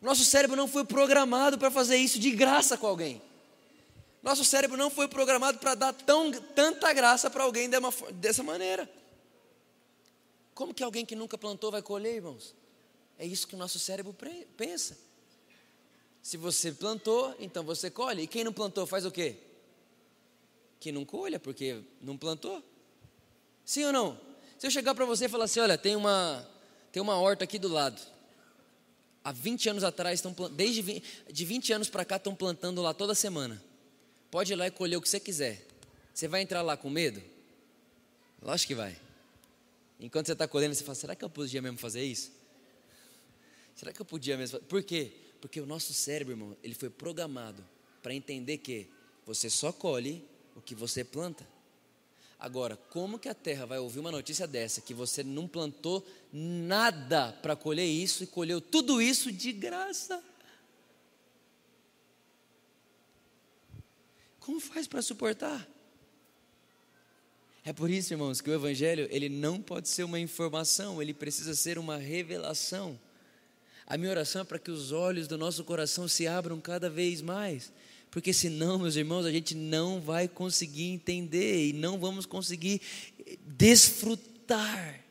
[0.00, 3.22] Nosso cérebro não foi programado para fazer isso de graça com alguém.
[4.22, 8.42] Nosso cérebro não foi programado para dar tão, tanta graça para alguém de uma, dessa
[8.42, 8.90] maneira.
[10.54, 12.54] Como que alguém que nunca plantou vai colher, irmãos?
[13.18, 14.14] É isso que o nosso cérebro
[14.56, 14.98] pensa.
[16.22, 18.22] Se você plantou, então você colhe.
[18.22, 19.36] E quem não plantou faz o quê?
[20.78, 22.62] Que não colha, porque não plantou.
[23.64, 24.20] Sim ou não?
[24.58, 26.46] Se eu chegar para você e falar assim, olha, tem uma,
[26.92, 28.00] tem uma horta aqui do lado.
[29.22, 32.92] Há 20 anos atrás, estão, desde 20, de 20 anos para cá, estão plantando lá
[32.92, 33.62] toda semana.
[34.30, 35.66] Pode ir lá e colher o que você quiser.
[36.12, 37.22] Você vai entrar lá com medo?
[38.42, 38.96] Lógico que vai.
[39.98, 42.32] Enquanto você está colhendo, você fala: será que eu podia mesmo fazer isso?
[43.74, 44.58] Será que eu podia mesmo?
[44.60, 45.12] Por quê?
[45.40, 47.64] Porque o nosso cérebro, irmão, ele foi programado
[48.02, 48.88] para entender que
[49.24, 50.24] você só colhe
[50.54, 51.46] o que você planta.
[52.38, 57.32] Agora, como que a terra vai ouvir uma notícia dessa, que você não plantou nada
[57.42, 60.22] para colher isso e colheu tudo isso de graça?
[64.38, 65.68] Como faz para suportar?
[67.62, 71.54] É por isso, irmãos, que o evangelho, ele não pode ser uma informação, ele precisa
[71.54, 72.98] ser uma revelação.
[73.90, 77.20] A minha oração é para que os olhos do nosso coração se abram cada vez
[77.20, 77.72] mais,
[78.08, 82.80] porque senão, meus irmãos, a gente não vai conseguir entender e não vamos conseguir
[83.44, 85.04] desfrutar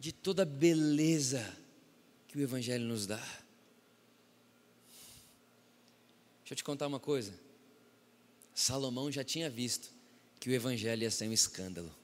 [0.00, 1.56] de toda a beleza
[2.26, 3.22] que o evangelho nos dá.
[6.40, 7.32] Deixa eu te contar uma coisa.
[8.52, 9.90] Salomão já tinha visto
[10.40, 11.94] que o evangelho ia ser um escândalo.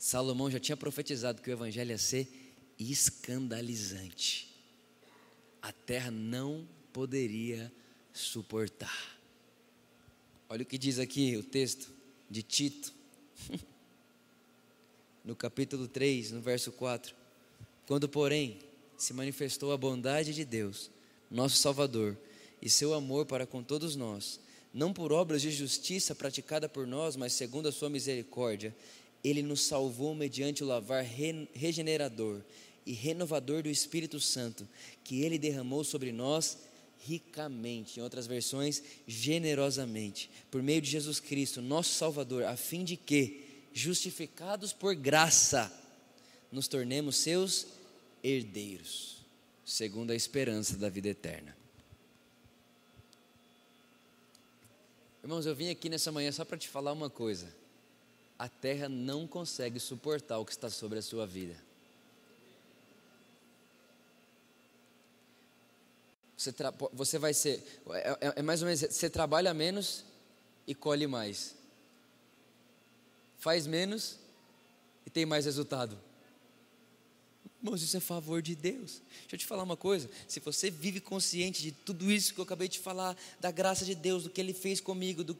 [0.00, 2.26] Salomão já tinha profetizado que o evangelho ia ser
[2.78, 4.48] escandalizante.
[5.60, 7.70] A terra não poderia
[8.10, 9.20] suportar.
[10.48, 11.92] Olha o que diz aqui o texto
[12.30, 12.94] de Tito,
[15.22, 17.14] no capítulo 3, no verso 4.
[17.86, 18.58] Quando, porém,
[18.96, 20.90] se manifestou a bondade de Deus,
[21.30, 22.16] nosso Salvador,
[22.62, 24.40] e seu amor para com todos nós,
[24.72, 28.74] não por obras de justiça praticada por nós, mas segundo a sua misericórdia,
[29.22, 32.40] ele nos salvou mediante o lavar regenerador
[32.86, 34.66] e renovador do Espírito Santo,
[35.04, 36.58] que ele derramou sobre nós
[37.00, 42.96] ricamente, em outras versões, generosamente, por meio de Jesus Cristo, nosso Salvador, a fim de
[42.96, 45.72] que, justificados por graça,
[46.52, 47.66] nos tornemos seus
[48.22, 49.18] herdeiros,
[49.64, 51.56] segundo a esperança da vida eterna.
[55.22, 57.59] Irmãos, eu vim aqui nessa manhã só para te falar uma coisa.
[58.40, 61.54] A terra não consegue suportar o que está sobre a sua vida.
[66.34, 66.50] Você,
[66.90, 67.62] você vai ser.
[67.90, 68.80] É, é, é mais ou menos.
[68.80, 70.06] Você trabalha menos
[70.66, 71.54] e colhe mais.
[73.36, 74.16] Faz menos
[75.04, 76.00] e tem mais resultado.
[77.62, 79.02] Irmãos, isso é favor de Deus.
[79.20, 82.44] Deixa eu te falar uma coisa: se você vive consciente de tudo isso que eu
[82.44, 85.36] acabei de falar, da graça de Deus, do que Ele fez comigo, do...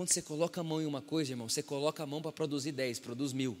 [0.00, 2.72] quando você coloca a mão em uma coisa, irmão, você coloca a mão para produzir
[2.72, 3.54] dez, produz mil.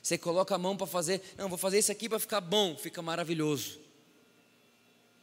[0.00, 3.02] Você coloca a mão para fazer, não, vou fazer isso aqui para ficar bom, fica
[3.02, 3.80] maravilhoso.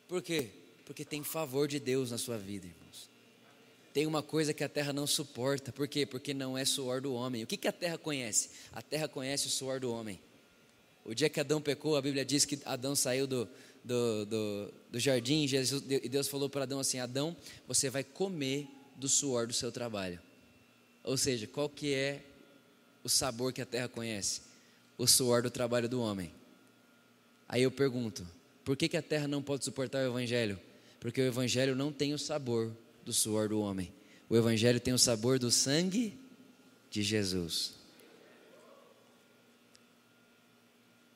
[0.10, 0.50] Por quê?
[0.86, 3.10] Porque tem favor de Deus na sua vida, irmãos.
[3.94, 6.06] Tem uma coisa que a terra não suporta, por quê?
[6.06, 7.46] Porque não é suor do homem.
[7.46, 8.50] O que, que a terra conhece?
[8.74, 10.20] A terra conhece o suor do homem.
[11.06, 13.48] O dia que Adão pecou, a Bíblia diz que Adão saiu do,
[13.84, 17.36] do, do, do jardim Jesus, e Deus falou para Adão assim: Adão,
[17.68, 20.20] você vai comer do suor do seu trabalho.
[21.04, 22.22] Ou seja, qual que é
[23.04, 24.42] o sabor que a terra conhece?
[24.98, 26.32] O suor do trabalho do homem.
[27.50, 28.28] Aí eu pergunto:
[28.64, 30.60] por que, que a terra não pode suportar o evangelho?
[31.00, 32.72] Porque o evangelho não tem o sabor
[33.04, 33.92] do suor do homem.
[34.32, 36.18] O Evangelho tem o sabor do sangue
[36.90, 37.74] de Jesus.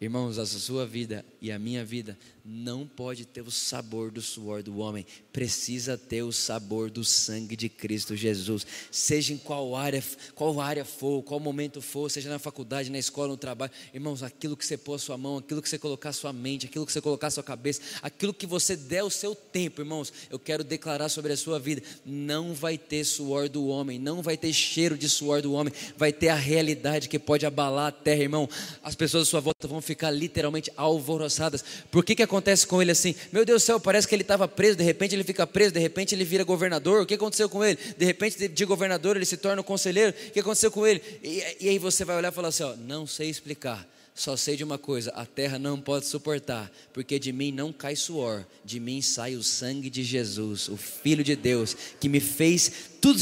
[0.05, 2.15] Irmãos, a sua vida e a minha vida
[2.47, 7.55] não pode ter o sabor do suor do homem, precisa ter o sabor do sangue
[7.55, 8.67] de Cristo Jesus.
[8.91, 10.03] Seja em qual área,
[10.35, 13.71] qual área for, qual momento for, seja na faculdade, na escola, no trabalho.
[13.91, 16.67] Irmãos, aquilo que você pôr a sua mão, aquilo que você colocar a sua mente,
[16.67, 20.13] aquilo que você colocar a sua cabeça, aquilo que você der o seu tempo, irmãos,
[20.29, 24.37] eu quero declarar sobre a sua vida, não vai ter suor do homem, não vai
[24.37, 28.21] ter cheiro de suor do homem, vai ter a realidade que pode abalar a terra,
[28.21, 28.47] irmão.
[28.83, 31.63] As pessoas à sua volta vão ficar literalmente alvoroçadas.
[31.91, 33.15] Por que que acontece com ele assim?
[33.31, 35.79] Meu Deus do céu, parece que ele estava preso, de repente ele fica preso, de
[35.79, 37.01] repente ele vira governador.
[37.01, 37.77] O que aconteceu com ele?
[37.97, 40.13] De repente, de governador, ele se torna conselheiro.
[40.27, 41.01] O que aconteceu com ele?
[41.23, 43.87] E, e aí você vai olhar e falar assim: ó, não sei explicar.
[44.15, 47.97] Só sei de uma coisa: a terra não pode suportar, porque de mim não cai
[47.97, 52.71] suor, de mim sai o sangue de Jesus, o Filho de Deus, que me fez
[53.01, 53.19] tudo,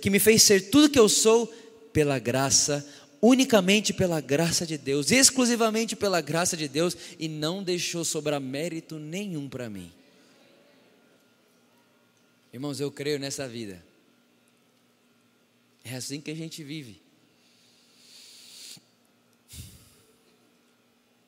[0.00, 1.52] que me fez ser tudo que eu sou
[1.92, 2.84] pela graça
[3.22, 8.98] unicamente pela graça de Deus, exclusivamente pela graça de Deus, e não deixou sobrar mérito
[8.98, 9.92] nenhum para mim.
[12.52, 13.82] Irmãos, eu creio nessa vida.
[15.84, 17.00] É assim que a gente vive.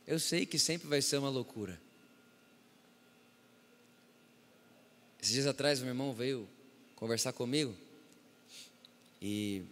[0.06, 1.80] Eu sei que sempre vai ser uma loucura.
[5.22, 6.46] Esses dias atrás, meu irmão veio
[6.96, 7.74] conversar comigo.
[9.22, 9.62] E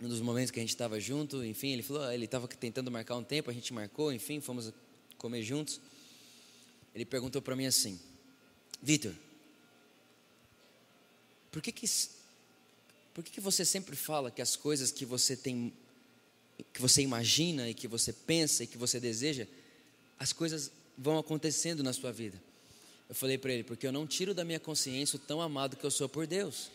[0.00, 3.16] um dos momentos que a gente estava junto, enfim, ele falou, ele estava tentando marcar
[3.16, 4.72] um tempo, a gente marcou, enfim, fomos
[5.18, 5.80] comer juntos.
[6.94, 8.00] Ele perguntou para mim assim:
[8.82, 9.14] Vitor,
[11.52, 11.86] por que que
[13.12, 15.72] por que que você sempre fala que as coisas que você tem
[16.72, 19.46] que você imagina e que você pensa e que você deseja,
[20.18, 22.40] as coisas vão acontecendo na sua vida?
[23.08, 25.84] Eu falei para ele, porque eu não tiro da minha consciência o tão amado que
[25.84, 26.70] eu sou por Deus.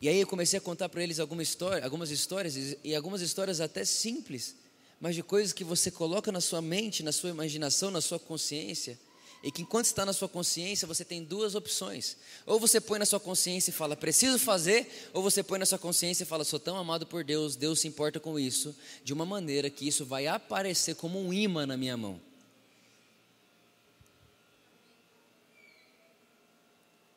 [0.00, 3.60] E aí eu comecei a contar para eles alguma história, algumas histórias, e algumas histórias
[3.60, 4.54] até simples,
[5.00, 8.98] mas de coisas que você coloca na sua mente, na sua imaginação, na sua consciência,
[9.42, 12.16] e que enquanto está na sua consciência, você tem duas opções.
[12.44, 15.78] Ou você põe na sua consciência e fala, preciso fazer, ou você põe na sua
[15.78, 19.24] consciência e fala, sou tão amado por Deus, Deus se importa com isso, de uma
[19.24, 22.20] maneira que isso vai aparecer como um imã na minha mão.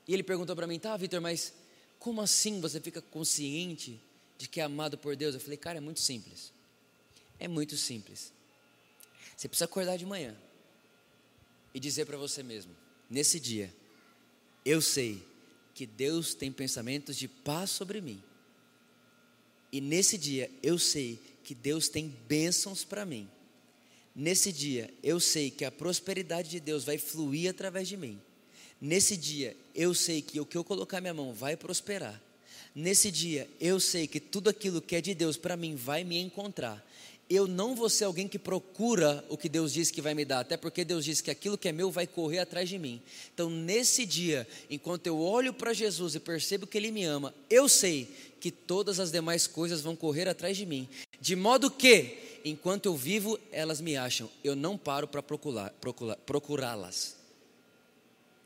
[0.08, 1.54] E ele perguntou para mim, tá, Vitor, mas
[2.02, 4.02] como assim você fica consciente
[4.36, 5.36] de que é amado por Deus?
[5.36, 6.52] Eu falei, cara, é muito simples.
[7.40, 8.34] É muito simples.
[9.38, 10.36] Você precisa acordar de manhã
[11.76, 12.76] e dizer para você mesmo:
[13.08, 13.72] nesse dia,
[14.66, 15.24] eu sei
[15.76, 18.22] que Deus tem pensamentos de paz sobre mim.
[19.72, 23.30] E nesse dia, eu sei que Deus tem bênçãos para mim.
[24.16, 28.20] Nesse dia, eu sei que a prosperidade de Deus vai fluir através de mim.
[28.82, 32.20] Nesse dia, eu sei que o que eu colocar minha mão vai prosperar.
[32.74, 36.18] Nesse dia, eu sei que tudo aquilo que é de Deus para mim vai me
[36.18, 36.84] encontrar.
[37.30, 40.40] Eu não vou ser alguém que procura o que Deus disse que vai me dar,
[40.40, 43.00] até porque Deus disse que aquilo que é meu vai correr atrás de mim.
[43.34, 47.70] Então, nesse dia, enquanto eu olho para Jesus e percebo que Ele me ama, eu
[47.70, 50.90] sei que todas as demais coisas vão correr atrás de mim.
[51.22, 54.28] De modo que, enquanto eu vivo, elas me acham.
[54.44, 57.21] Eu não paro para procurá-las.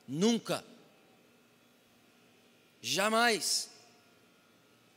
[0.08, 0.64] Nunca.
[2.82, 3.70] Jamais.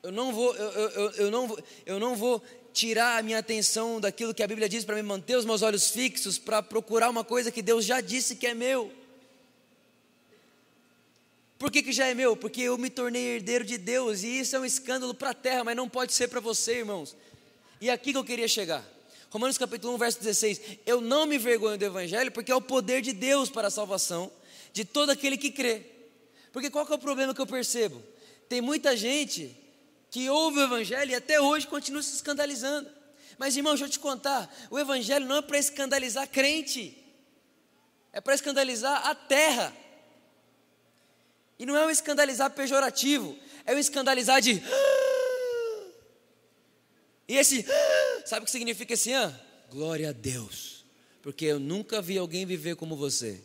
[0.03, 2.43] Eu não vou, eu, eu, eu, não, vou, eu não vou
[2.73, 5.91] tirar a minha atenção daquilo que a Bíblia diz para me manter os meus olhos
[5.91, 8.93] fixos para procurar uma coisa que Deus já disse que é meu.
[11.59, 12.37] Por que, que já é meu?
[12.37, 15.65] Porque eu me tornei herdeiro de Deus e isso é um escândalo para a terra,
[15.65, 17.17] mas não pode ser para você, irmãos.
[17.81, 18.85] E é aqui que eu queria chegar.
[19.31, 20.61] Romanos capítulo 1, verso 16.
[20.87, 24.31] Eu não me vergonho do Evangelho, porque é o poder de Deus para a salvação
[24.79, 25.83] de todo aquele que crê.
[26.53, 28.01] Porque qual é o problema que eu percebo?
[28.49, 29.57] Tem muita gente
[30.09, 32.89] que ouve o Evangelho e até hoje continua se escandalizando.
[33.37, 36.97] Mas irmão, deixa eu te contar: o Evangelho não é para escandalizar crente,
[38.13, 39.75] é para escandalizar a terra.
[41.59, 43.37] E não é um escandalizar pejorativo,
[43.67, 44.63] é um escandalizar de.
[47.31, 47.63] E esse,
[48.25, 49.11] sabe o que significa esse?
[49.69, 50.87] Glória a Deus,
[51.21, 53.43] porque eu nunca vi alguém viver como você.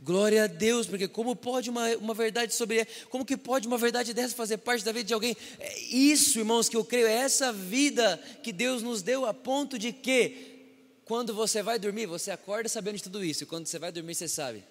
[0.00, 4.14] Glória a Deus, porque como pode uma, uma verdade sobre como que pode uma verdade
[4.14, 5.36] dessa fazer parte da vida de alguém?
[5.58, 9.76] É isso, irmãos, que eu creio, é essa vida que Deus nos deu a ponto
[9.76, 10.56] de que
[11.04, 14.14] quando você vai dormir, você acorda sabendo de tudo isso, e quando você vai dormir,
[14.14, 14.62] você sabe,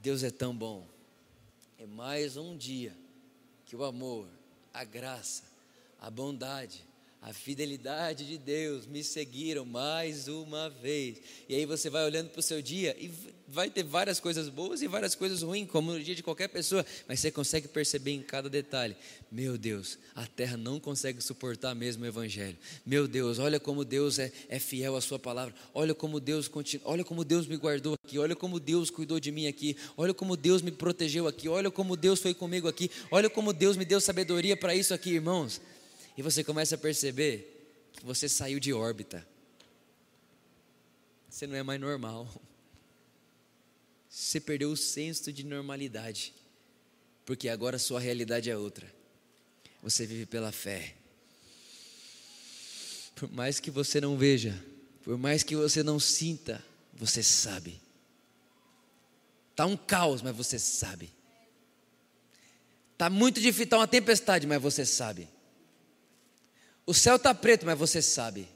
[0.00, 0.86] Deus é tão bom.
[1.78, 2.96] É mais um dia
[3.66, 4.26] que o amor,
[4.72, 5.42] a graça,
[6.00, 6.82] a bondade,
[7.24, 11.16] a fidelidade de Deus me seguiram mais uma vez.
[11.48, 13.10] E aí você vai olhando para o seu dia e
[13.48, 16.84] vai ter várias coisas boas e várias coisas ruins, como no dia de qualquer pessoa,
[17.08, 18.94] mas você consegue perceber em cada detalhe:
[19.32, 22.58] meu Deus, a terra não consegue suportar mesmo o Evangelho.
[22.84, 26.86] Meu Deus, olha como Deus é, é fiel à Sua palavra, olha como Deus continua,
[26.90, 30.36] olha como Deus me guardou aqui, olha como Deus cuidou de mim aqui, olha como
[30.36, 33.98] Deus me protegeu aqui, olha como Deus foi comigo aqui, olha como Deus me deu
[33.98, 35.58] sabedoria para isso aqui, irmãos.
[36.16, 39.26] E você começa a perceber que você saiu de órbita.
[41.28, 42.28] Você não é mais normal.
[44.08, 46.32] Você perdeu o senso de normalidade.
[47.24, 48.86] Porque agora sua realidade é outra.
[49.82, 50.94] Você vive pela fé.
[53.16, 54.62] Por mais que você não veja,
[55.02, 57.80] por mais que você não sinta, você sabe.
[59.50, 61.12] Está um caos, mas você sabe.
[62.92, 65.28] Está muito difícil, está uma tempestade, mas você sabe.
[66.86, 68.46] O céu está preto, mas você sabe.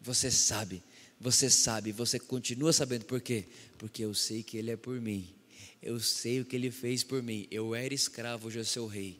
[0.00, 0.82] Você sabe.
[1.18, 1.92] Você sabe.
[1.92, 3.46] Você continua sabendo por quê?
[3.78, 5.28] Porque eu sei que Ele é por mim.
[5.82, 7.46] Eu sei o que Ele fez por mim.
[7.50, 9.18] Eu era escravo, hoje eu sou rei.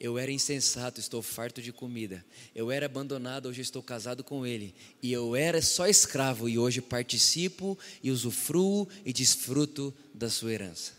[0.00, 2.24] Eu era insensato, estou farto de comida.
[2.52, 4.74] Eu era abandonado, hoje estou casado com Ele.
[5.00, 10.92] E eu era só escravo, e hoje participo e usufruo e desfruto da sua herança.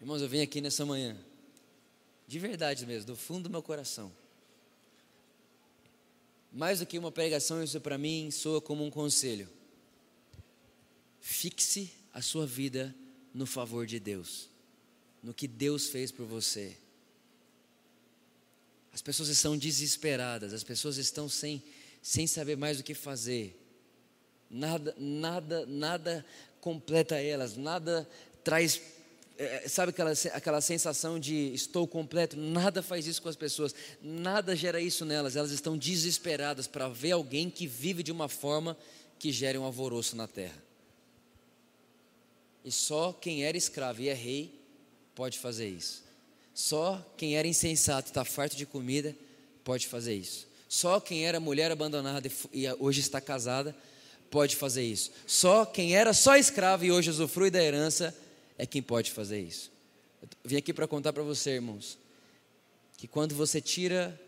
[0.00, 1.16] Irmãos, eu venho aqui nessa manhã
[2.26, 4.12] de verdade mesmo, do fundo do meu coração.
[6.52, 9.48] Mais do que uma pregação, isso para mim soa como um conselho.
[11.20, 12.94] fixe a sua vida
[13.34, 14.48] no favor de Deus,
[15.22, 16.76] no que Deus fez por você.
[18.92, 21.62] As pessoas estão desesperadas, as pessoas estão sem,
[22.00, 23.54] sem saber mais o que fazer.
[24.48, 26.24] Nada, nada, nada
[26.60, 28.08] completa elas, nada
[28.42, 28.80] traz
[29.38, 32.36] é, sabe aquela, aquela sensação de estou completo?
[32.36, 37.12] Nada faz isso com as pessoas, nada gera isso nelas, elas estão desesperadas para ver
[37.12, 38.76] alguém que vive de uma forma
[39.18, 40.64] que gere um alvoroço na terra.
[42.64, 44.52] E só quem era escravo e é rei
[45.14, 46.02] pode fazer isso.
[46.54, 49.14] Só quem era insensato e está farto de comida
[49.62, 50.46] pode fazer isso.
[50.68, 53.76] Só quem era mulher abandonada e hoje está casada
[54.30, 55.12] pode fazer isso.
[55.26, 58.14] Só quem era só escravo e hoje usufrui da herança
[58.58, 59.70] é quem pode fazer isso.
[60.22, 61.98] Eu vim aqui para contar para você, irmãos,
[62.96, 64.18] que quando você tira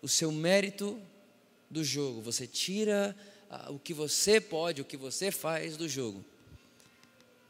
[0.00, 1.00] o seu mérito
[1.70, 3.16] do jogo, você tira
[3.50, 6.24] ah, o que você pode, o que você faz do jogo,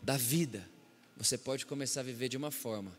[0.01, 0.67] da vida,
[1.17, 2.97] você pode começar a viver de uma forma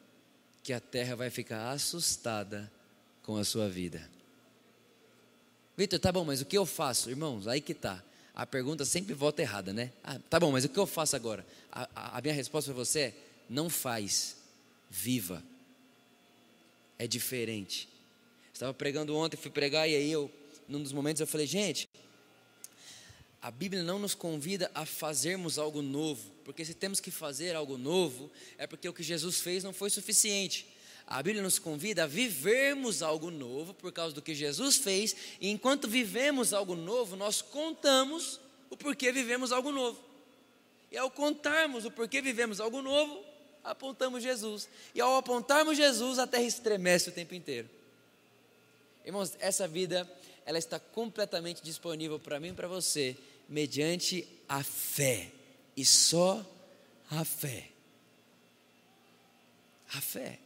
[0.63, 2.72] que a terra vai ficar assustada
[3.24, 4.09] com a sua vida.
[5.76, 7.09] Vitor, tá bom, mas o que eu faço?
[7.09, 8.03] Irmãos, aí que tá
[8.38, 9.92] a pergunta sempre volta errada, né?
[10.04, 11.44] Ah, tá bom, mas o que eu faço agora?
[11.72, 13.14] A, a, a minha resposta para você é:
[13.50, 14.38] não faz,
[14.92, 15.44] viva.
[17.00, 17.90] É diferente.
[18.54, 20.32] Estava pregando ontem, fui pregar, e aí eu,
[20.70, 21.90] num dos momentos, eu falei, gente,
[23.42, 27.76] a Bíblia não nos convida a fazermos algo novo, porque se temos que fazer algo
[27.76, 30.68] novo, é porque o que Jesus fez não foi suficiente.
[31.08, 35.49] A Bíblia nos convida a vivermos algo novo por causa do que Jesus fez, e
[35.49, 39.97] enquanto vivemos algo novo, nós contamos o porquê vivemos algo novo.
[40.91, 43.24] E ao contarmos o porquê vivemos algo novo,
[43.64, 44.68] apontamos Jesus.
[44.93, 47.70] E ao apontarmos Jesus, a terra estremece o tempo inteiro.
[49.05, 50.10] Irmãos, essa vida,
[50.45, 53.16] ela está completamente disponível para mim e para você,
[53.47, 55.32] mediante a fé.
[55.76, 56.45] E só
[57.10, 57.70] a fé.
[59.93, 60.39] A fé.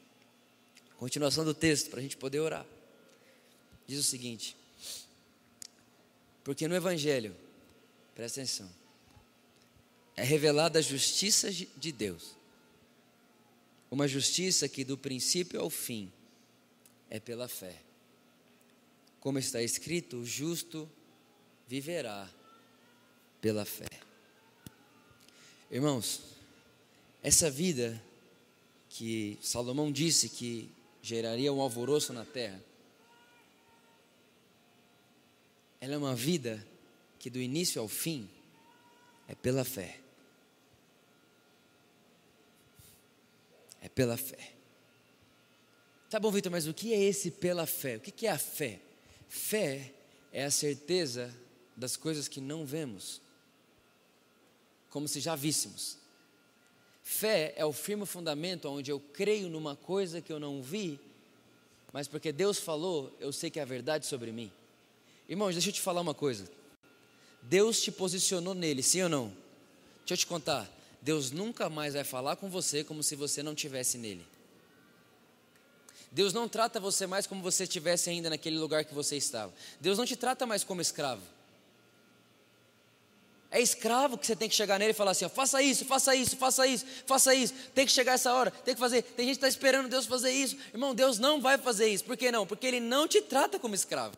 [1.01, 2.63] Continuação do texto, para a gente poder orar.
[3.87, 4.55] Diz o seguinte:
[6.43, 7.35] Porque no Evangelho,
[8.13, 8.69] presta atenção,
[10.15, 12.35] é revelada a justiça de Deus.
[13.89, 16.13] Uma justiça que do princípio ao fim
[17.09, 17.81] é pela fé.
[19.19, 20.87] Como está escrito, o justo
[21.67, 22.29] viverá
[23.41, 23.89] pela fé.
[25.71, 26.21] Irmãos,
[27.23, 27.99] essa vida
[28.87, 30.69] que Salomão disse que
[31.01, 32.61] geraria um alvoroço na terra.
[35.79, 36.65] Ela é uma vida
[37.17, 38.29] que do início ao fim
[39.27, 39.99] é pela fé.
[43.81, 44.53] É pela fé.
[46.09, 47.95] Tá bom, Vitor, mas o que é esse pela fé?
[47.95, 48.79] O que é a fé?
[49.29, 49.93] Fé
[50.31, 51.33] é a certeza
[51.75, 53.21] das coisas que não vemos,
[54.89, 56.00] como se já víssemos.
[57.11, 60.97] Fé é o firme fundamento onde eu creio numa coisa que eu não vi,
[61.91, 64.49] mas porque Deus falou, eu sei que é a verdade sobre mim.
[65.27, 66.49] Irmãos, deixa eu te falar uma coisa.
[67.41, 69.27] Deus te posicionou nele, sim ou não?
[69.99, 70.71] Deixa eu te contar.
[71.01, 74.25] Deus nunca mais vai falar com você como se você não tivesse nele.
[76.13, 79.53] Deus não trata você mais como você estivesse ainda naquele lugar que você estava.
[79.81, 81.21] Deus não te trata mais como escravo.
[83.51, 86.15] É escravo que você tem que chegar nele e falar assim: ó, faça isso, faça
[86.15, 87.53] isso, faça isso, faça isso.
[87.75, 89.01] Tem que chegar essa hora, tem que fazer.
[89.01, 90.55] Tem gente que está esperando Deus fazer isso.
[90.73, 92.05] Irmão, Deus não vai fazer isso.
[92.05, 92.47] Por que não?
[92.47, 94.15] Porque Ele não te trata como escravo.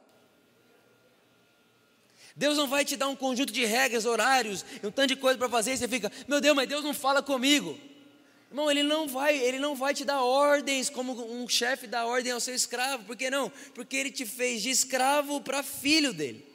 [2.36, 5.50] Deus não vai te dar um conjunto de regras, horários, um tanto de coisa para
[5.50, 7.78] fazer e você fica, meu Deus, mas Deus não fala comigo.
[8.50, 12.32] Irmão, ele não vai, ele não vai te dar ordens como um chefe dá ordem
[12.32, 13.04] ao seu escravo.
[13.04, 13.52] Por que não?
[13.74, 16.54] Porque ele te fez de escravo para filho dele.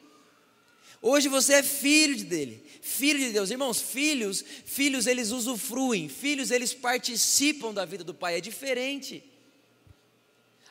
[1.01, 3.51] Hoje você é filho dele, filho de Deus.
[3.51, 9.23] Irmãos, filhos, filhos eles usufruem, filhos eles participam da vida do pai, é diferente.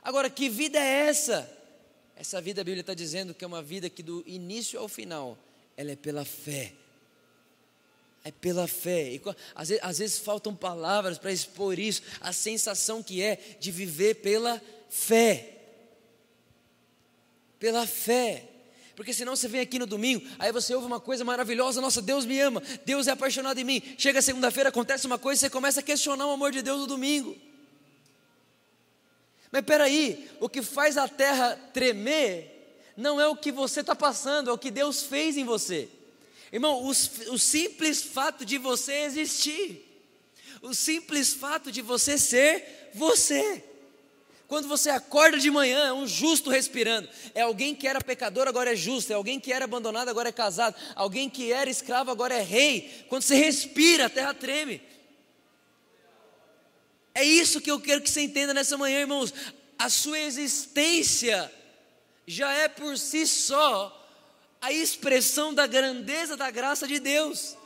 [0.03, 1.59] Agora, que vida é essa?
[2.17, 5.39] Essa vida a Bíblia está dizendo que é uma vida que do início ao final,
[5.77, 6.73] ela é pela fé.
[8.25, 9.13] É pela fé.
[9.13, 9.23] E,
[9.55, 14.17] às, vezes, às vezes faltam palavras para expor isso, a sensação que é de viver
[14.17, 15.57] pela fé.
[17.59, 18.49] Pela fé.
[18.99, 22.27] Porque senão você vem aqui no domingo, aí você ouve uma coisa maravilhosa, nossa, Deus
[22.27, 23.81] me ama, Deus é apaixonado em mim.
[23.97, 27.39] Chega segunda-feira, acontece uma coisa, você começa a questionar o amor de Deus no domingo.
[29.53, 34.51] Mas peraí, o que faz a terra tremer não é o que você está passando,
[34.51, 35.89] é o que Deus fez em você.
[36.53, 40.11] Irmão, o, o simples fato de você existir,
[40.61, 43.63] o simples fato de você ser você.
[44.49, 47.07] Quando você acorda de manhã, é um justo respirando.
[47.35, 49.13] É alguém que era pecador, agora é justo.
[49.13, 50.75] É alguém que era abandonado, agora é casado.
[50.95, 53.05] Alguém que era escravo, agora é rei.
[53.11, 54.81] Quando você respira, a terra treme.
[57.15, 59.35] É isso que eu quero que você entenda nessa manhã, irmãos.
[59.79, 61.53] A sua existência
[62.27, 63.95] já é por si só
[64.63, 67.58] a expressão da grandeza da graça de Deus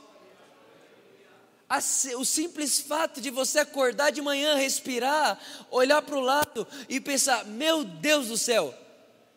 [2.17, 5.39] o simples fato de você acordar de manhã, respirar,
[5.71, 8.73] olhar para o lado e pensar: meu Deus do céu,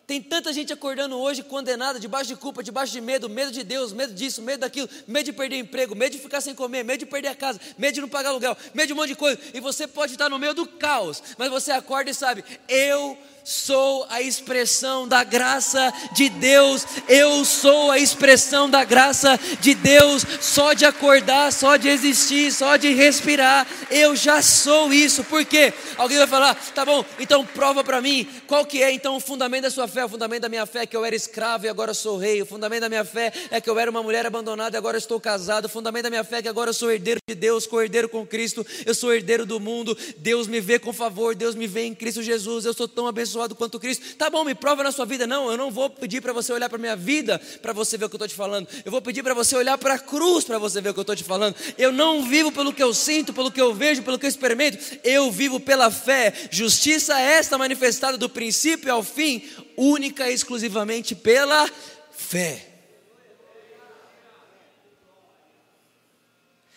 [0.07, 3.93] tem tanta gente acordando hoje condenada, debaixo de culpa, debaixo de medo, medo de Deus,
[3.93, 7.07] medo disso, medo daquilo, medo de perder emprego, medo de ficar sem comer, medo de
[7.07, 9.41] perder a casa, medo de não pagar aluguel, medo de um monte de coisa.
[9.53, 14.05] E você pode estar no meio do caos, mas você acorda e sabe: eu sou
[14.11, 20.73] a expressão da graça de Deus, eu sou a expressão da graça de Deus, só
[20.73, 25.73] de acordar, só de existir, só de respirar, eu já sou isso, por quê?
[25.97, 29.63] Alguém vai falar, tá bom, então prova para mim, qual que é então o fundamento
[29.63, 30.05] da sua fé?
[30.05, 32.47] O fundamento da minha fé é que eu era escravo e agora sou rei, o
[32.47, 35.67] fundamento da minha fé é que eu era uma mulher abandonada e agora estou casado,
[35.67, 38.27] o fundamento da minha fé é que agora eu sou herdeiro de Deus, co-herdeiro com
[38.27, 41.95] Cristo, eu sou herdeiro do mundo, Deus me vê com favor, Deus me vê em
[41.95, 44.17] Cristo Jesus, eu sou tão abençoado abençoado quanto Cristo.
[44.17, 45.27] Tá bom, me prova na sua vida.
[45.27, 48.07] Não, eu não vou pedir para você olhar para a minha vida para você ver
[48.07, 48.67] o que eu estou te falando.
[48.85, 51.03] Eu vou pedir para você olhar para a cruz para você ver o que eu
[51.03, 51.55] estou te falando.
[51.77, 54.79] Eu não vivo pelo que eu sinto, pelo que eu vejo, pelo que eu experimento.
[55.05, 56.33] Eu vivo pela fé.
[56.51, 59.43] Justiça é esta manifestada do princípio ao fim,
[59.77, 61.69] única e exclusivamente pela
[62.11, 62.73] fé.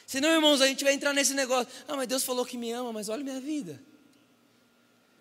[0.06, 1.68] Senão, irmãos, a gente vai entrar nesse negócio.
[1.88, 3.80] Ah, mas Deus falou que me ama, mas olha minha vida.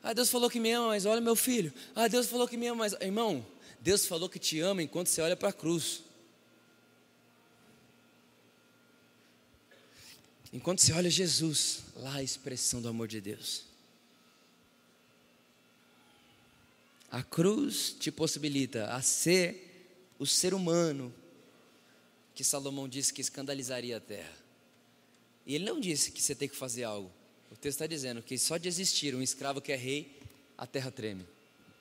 [0.02, 1.72] Ah, Deus falou que me ama, mas olha meu filho.
[1.94, 2.92] Ah, Deus falou que me ama, mas.
[3.00, 3.44] Irmão,
[3.80, 6.02] Deus falou que te ama enquanto você olha para a cruz.
[10.52, 13.64] Enquanto você olha Jesus, lá a expressão do amor de Deus.
[17.10, 21.14] A cruz te possibilita a ser o ser humano
[22.34, 24.36] que Salomão disse que escandalizaria a terra.
[25.44, 27.10] E ele não disse que você tem que fazer algo.
[27.60, 30.16] Texto está dizendo que só de existir um escravo que é rei,
[30.56, 31.26] a terra treme.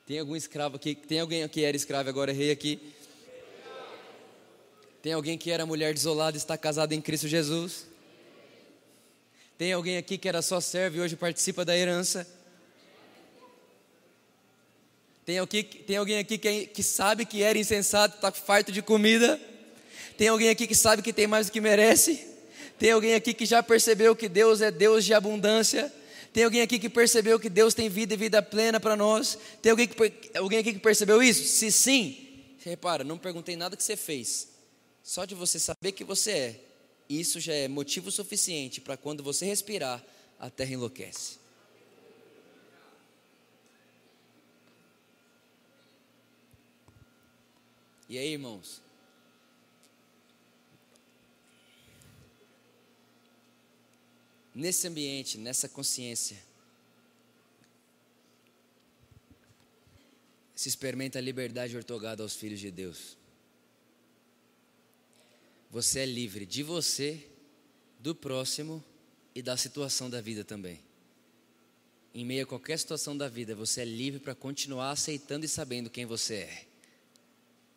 [0.06, 0.94] Tem algum escravo aqui?
[0.94, 2.80] Tem alguém que era escravo e agora é rei aqui?
[5.00, 7.86] Tem alguém que era mulher desolada e está casada em Cristo Jesus?
[9.56, 12.26] Tem alguém aqui que era só servo e hoje participa da herança?
[15.24, 19.38] Tem, aqui, tem alguém aqui que, que sabe que era insensato, está farto de comida?
[20.16, 22.26] Tem alguém aqui que sabe que tem mais do que merece?
[22.78, 25.92] Tem alguém aqui que já percebeu que Deus é Deus de abundância?
[26.32, 29.38] Tem alguém aqui que percebeu que Deus tem vida e vida plena para nós?
[29.60, 31.42] Tem alguém, que, alguém aqui que percebeu isso?
[31.44, 34.48] Se sim, repara, não perguntei nada que você fez.
[35.02, 36.60] Só de você saber que você é,
[37.08, 40.04] isso já é motivo suficiente para quando você respirar,
[40.38, 41.38] a terra enlouquece.
[48.08, 48.80] E aí, irmãos?
[54.58, 56.36] Nesse ambiente, nessa consciência,
[60.52, 63.16] se experimenta a liberdade ortogada aos filhos de Deus.
[65.70, 67.24] Você é livre de você,
[68.00, 68.84] do próximo
[69.32, 70.80] e da situação da vida também.
[72.12, 75.88] Em meio a qualquer situação da vida, você é livre para continuar aceitando e sabendo
[75.88, 76.66] quem você é.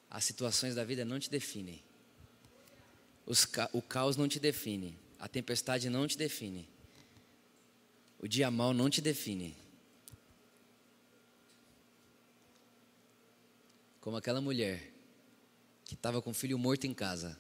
[0.10, 1.84] As situações da vida não te definem.
[3.52, 4.98] Ca o caos não te define.
[5.20, 6.71] A tempestade não te define.
[8.22, 9.58] O dia mal não te define.
[14.00, 14.92] Como aquela mulher
[15.86, 17.38] que estava com o filho morto em casa.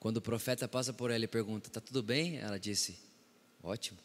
[0.00, 2.38] Quando o profeta passa por ela e pergunta: Está tudo bem?
[2.38, 2.98] Ela disse:
[3.62, 3.98] Ótimo.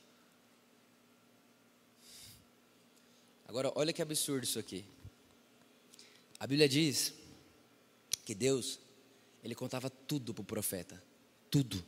[3.47, 4.86] Agora, olha que absurdo isso aqui.
[6.39, 7.13] A Bíblia diz
[8.26, 8.80] que Deus,
[9.43, 11.01] ele contava tudo para o profeta.
[11.49, 11.84] Tudo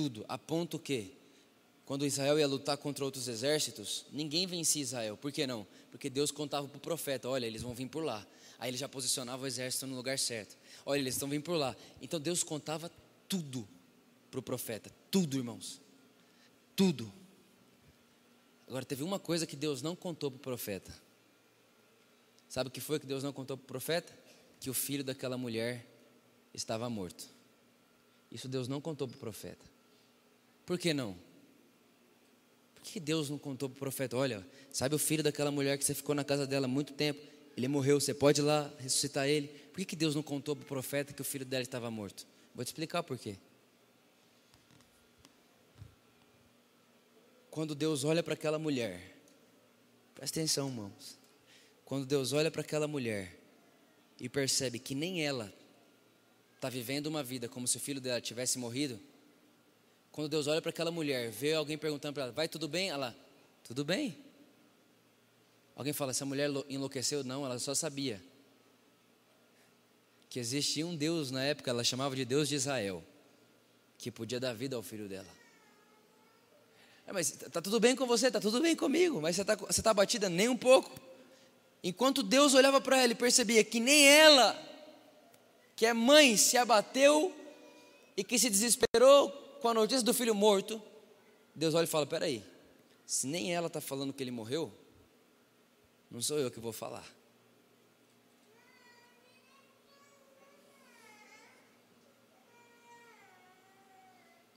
[0.00, 1.12] tudo, a ponto que,
[1.90, 5.16] quando Israel ia lutar contra outros exércitos, ninguém vencia Israel.
[5.16, 5.66] Por que não?
[5.90, 8.24] Porque Deus contava para o profeta: olha, eles vão vir por lá.
[8.60, 10.56] Aí ele já posicionava o exército no lugar certo.
[10.86, 11.74] Olha, eles estão vindo por lá.
[12.00, 12.88] Então Deus contava
[13.28, 13.66] tudo
[14.30, 14.88] para o profeta.
[15.10, 15.80] Tudo, irmãos.
[16.76, 17.12] Tudo.
[18.68, 20.96] Agora, teve uma coisa que Deus não contou para o profeta.
[22.48, 24.16] Sabe o que foi que Deus não contou para o profeta?
[24.60, 25.84] Que o filho daquela mulher
[26.54, 27.26] estava morto.
[28.30, 29.66] Isso Deus não contou para o profeta.
[30.64, 31.28] Por que não?
[32.82, 34.16] Por que Deus não contou para o profeta?
[34.16, 37.20] Olha, sabe o filho daquela mulher que você ficou na casa dela há muito tempo?
[37.56, 39.48] Ele morreu, você pode ir lá ressuscitar ele.
[39.72, 42.26] Por que Deus não contou para o profeta que o filho dela estava morto?
[42.54, 43.36] Vou te explicar por quê.
[47.50, 49.10] Quando Deus olha para aquela mulher
[50.20, 51.18] Presta atenção, irmãos.
[51.82, 53.34] Quando Deus olha para aquela mulher
[54.20, 55.50] e percebe que nem ela
[56.56, 59.00] está vivendo uma vida como se o filho dela tivesse morrido,
[60.12, 62.90] quando Deus olha para aquela mulher, vê alguém perguntando para ela: Vai tudo bem?
[62.90, 63.16] Ela,
[63.62, 64.16] tudo bem.
[65.76, 67.22] Alguém fala: Essa mulher enlouqueceu?
[67.22, 68.20] Não, ela só sabia
[70.28, 73.02] que existia um Deus na época, ela chamava de Deus de Israel,
[73.98, 75.26] que podia dar vida ao filho dela.
[77.04, 79.82] É, mas está tudo bem com você, está tudo bem comigo, mas você está você
[79.82, 80.90] tá batida nem um pouco.
[81.82, 84.56] Enquanto Deus olhava para ela e percebia que nem ela,
[85.74, 87.34] que é mãe, se abateu
[88.16, 90.82] e que se desesperou com a notícia do filho morto,
[91.54, 92.44] Deus olha e fala: peraí,
[93.06, 94.72] se nem ela está falando que ele morreu,
[96.10, 97.06] não sou eu que vou falar.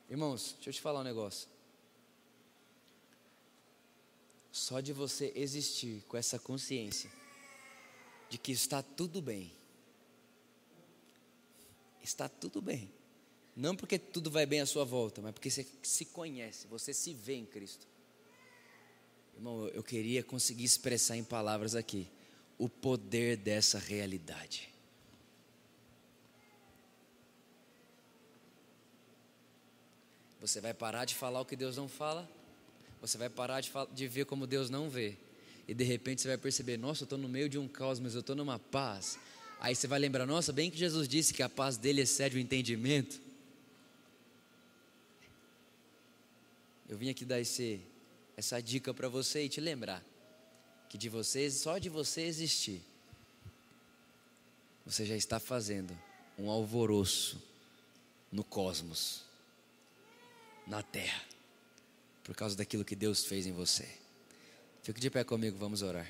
[0.10, 1.50] Irmãos, deixa eu te falar um negócio.
[4.52, 7.12] Só de você existir com essa consciência
[8.30, 9.52] de que está tudo bem.
[12.04, 12.92] Está tudo bem.
[13.56, 17.14] Não porque tudo vai bem à sua volta, mas porque você se conhece, você se
[17.14, 17.88] vê em Cristo.
[19.36, 22.08] Irmão, eu queria conseguir expressar em palavras aqui
[22.58, 24.70] o poder dessa realidade.
[30.42, 32.30] Você vai parar de falar o que Deus não fala
[33.04, 35.18] você vai parar de, de ver como Deus não vê.
[35.68, 38.14] E de repente você vai perceber: nossa, eu estou no meio de um caos, mas
[38.14, 39.20] eu estou numa paz.
[39.60, 42.40] Aí você vai lembrar: nossa, bem que Jesus disse que a paz dele excede o
[42.40, 43.20] entendimento.
[46.94, 47.82] Eu vim aqui dar esse,
[48.38, 50.06] essa dica para você e te lembrar
[50.88, 52.84] que de você, só de você existir,
[54.86, 55.92] você já está fazendo
[56.38, 57.42] um alvoroço
[58.32, 59.24] no cosmos,
[60.68, 61.26] na terra
[62.24, 63.90] por causa daquilo que Deus fez em você.
[64.84, 66.08] Fique de pé comigo, vamos orar.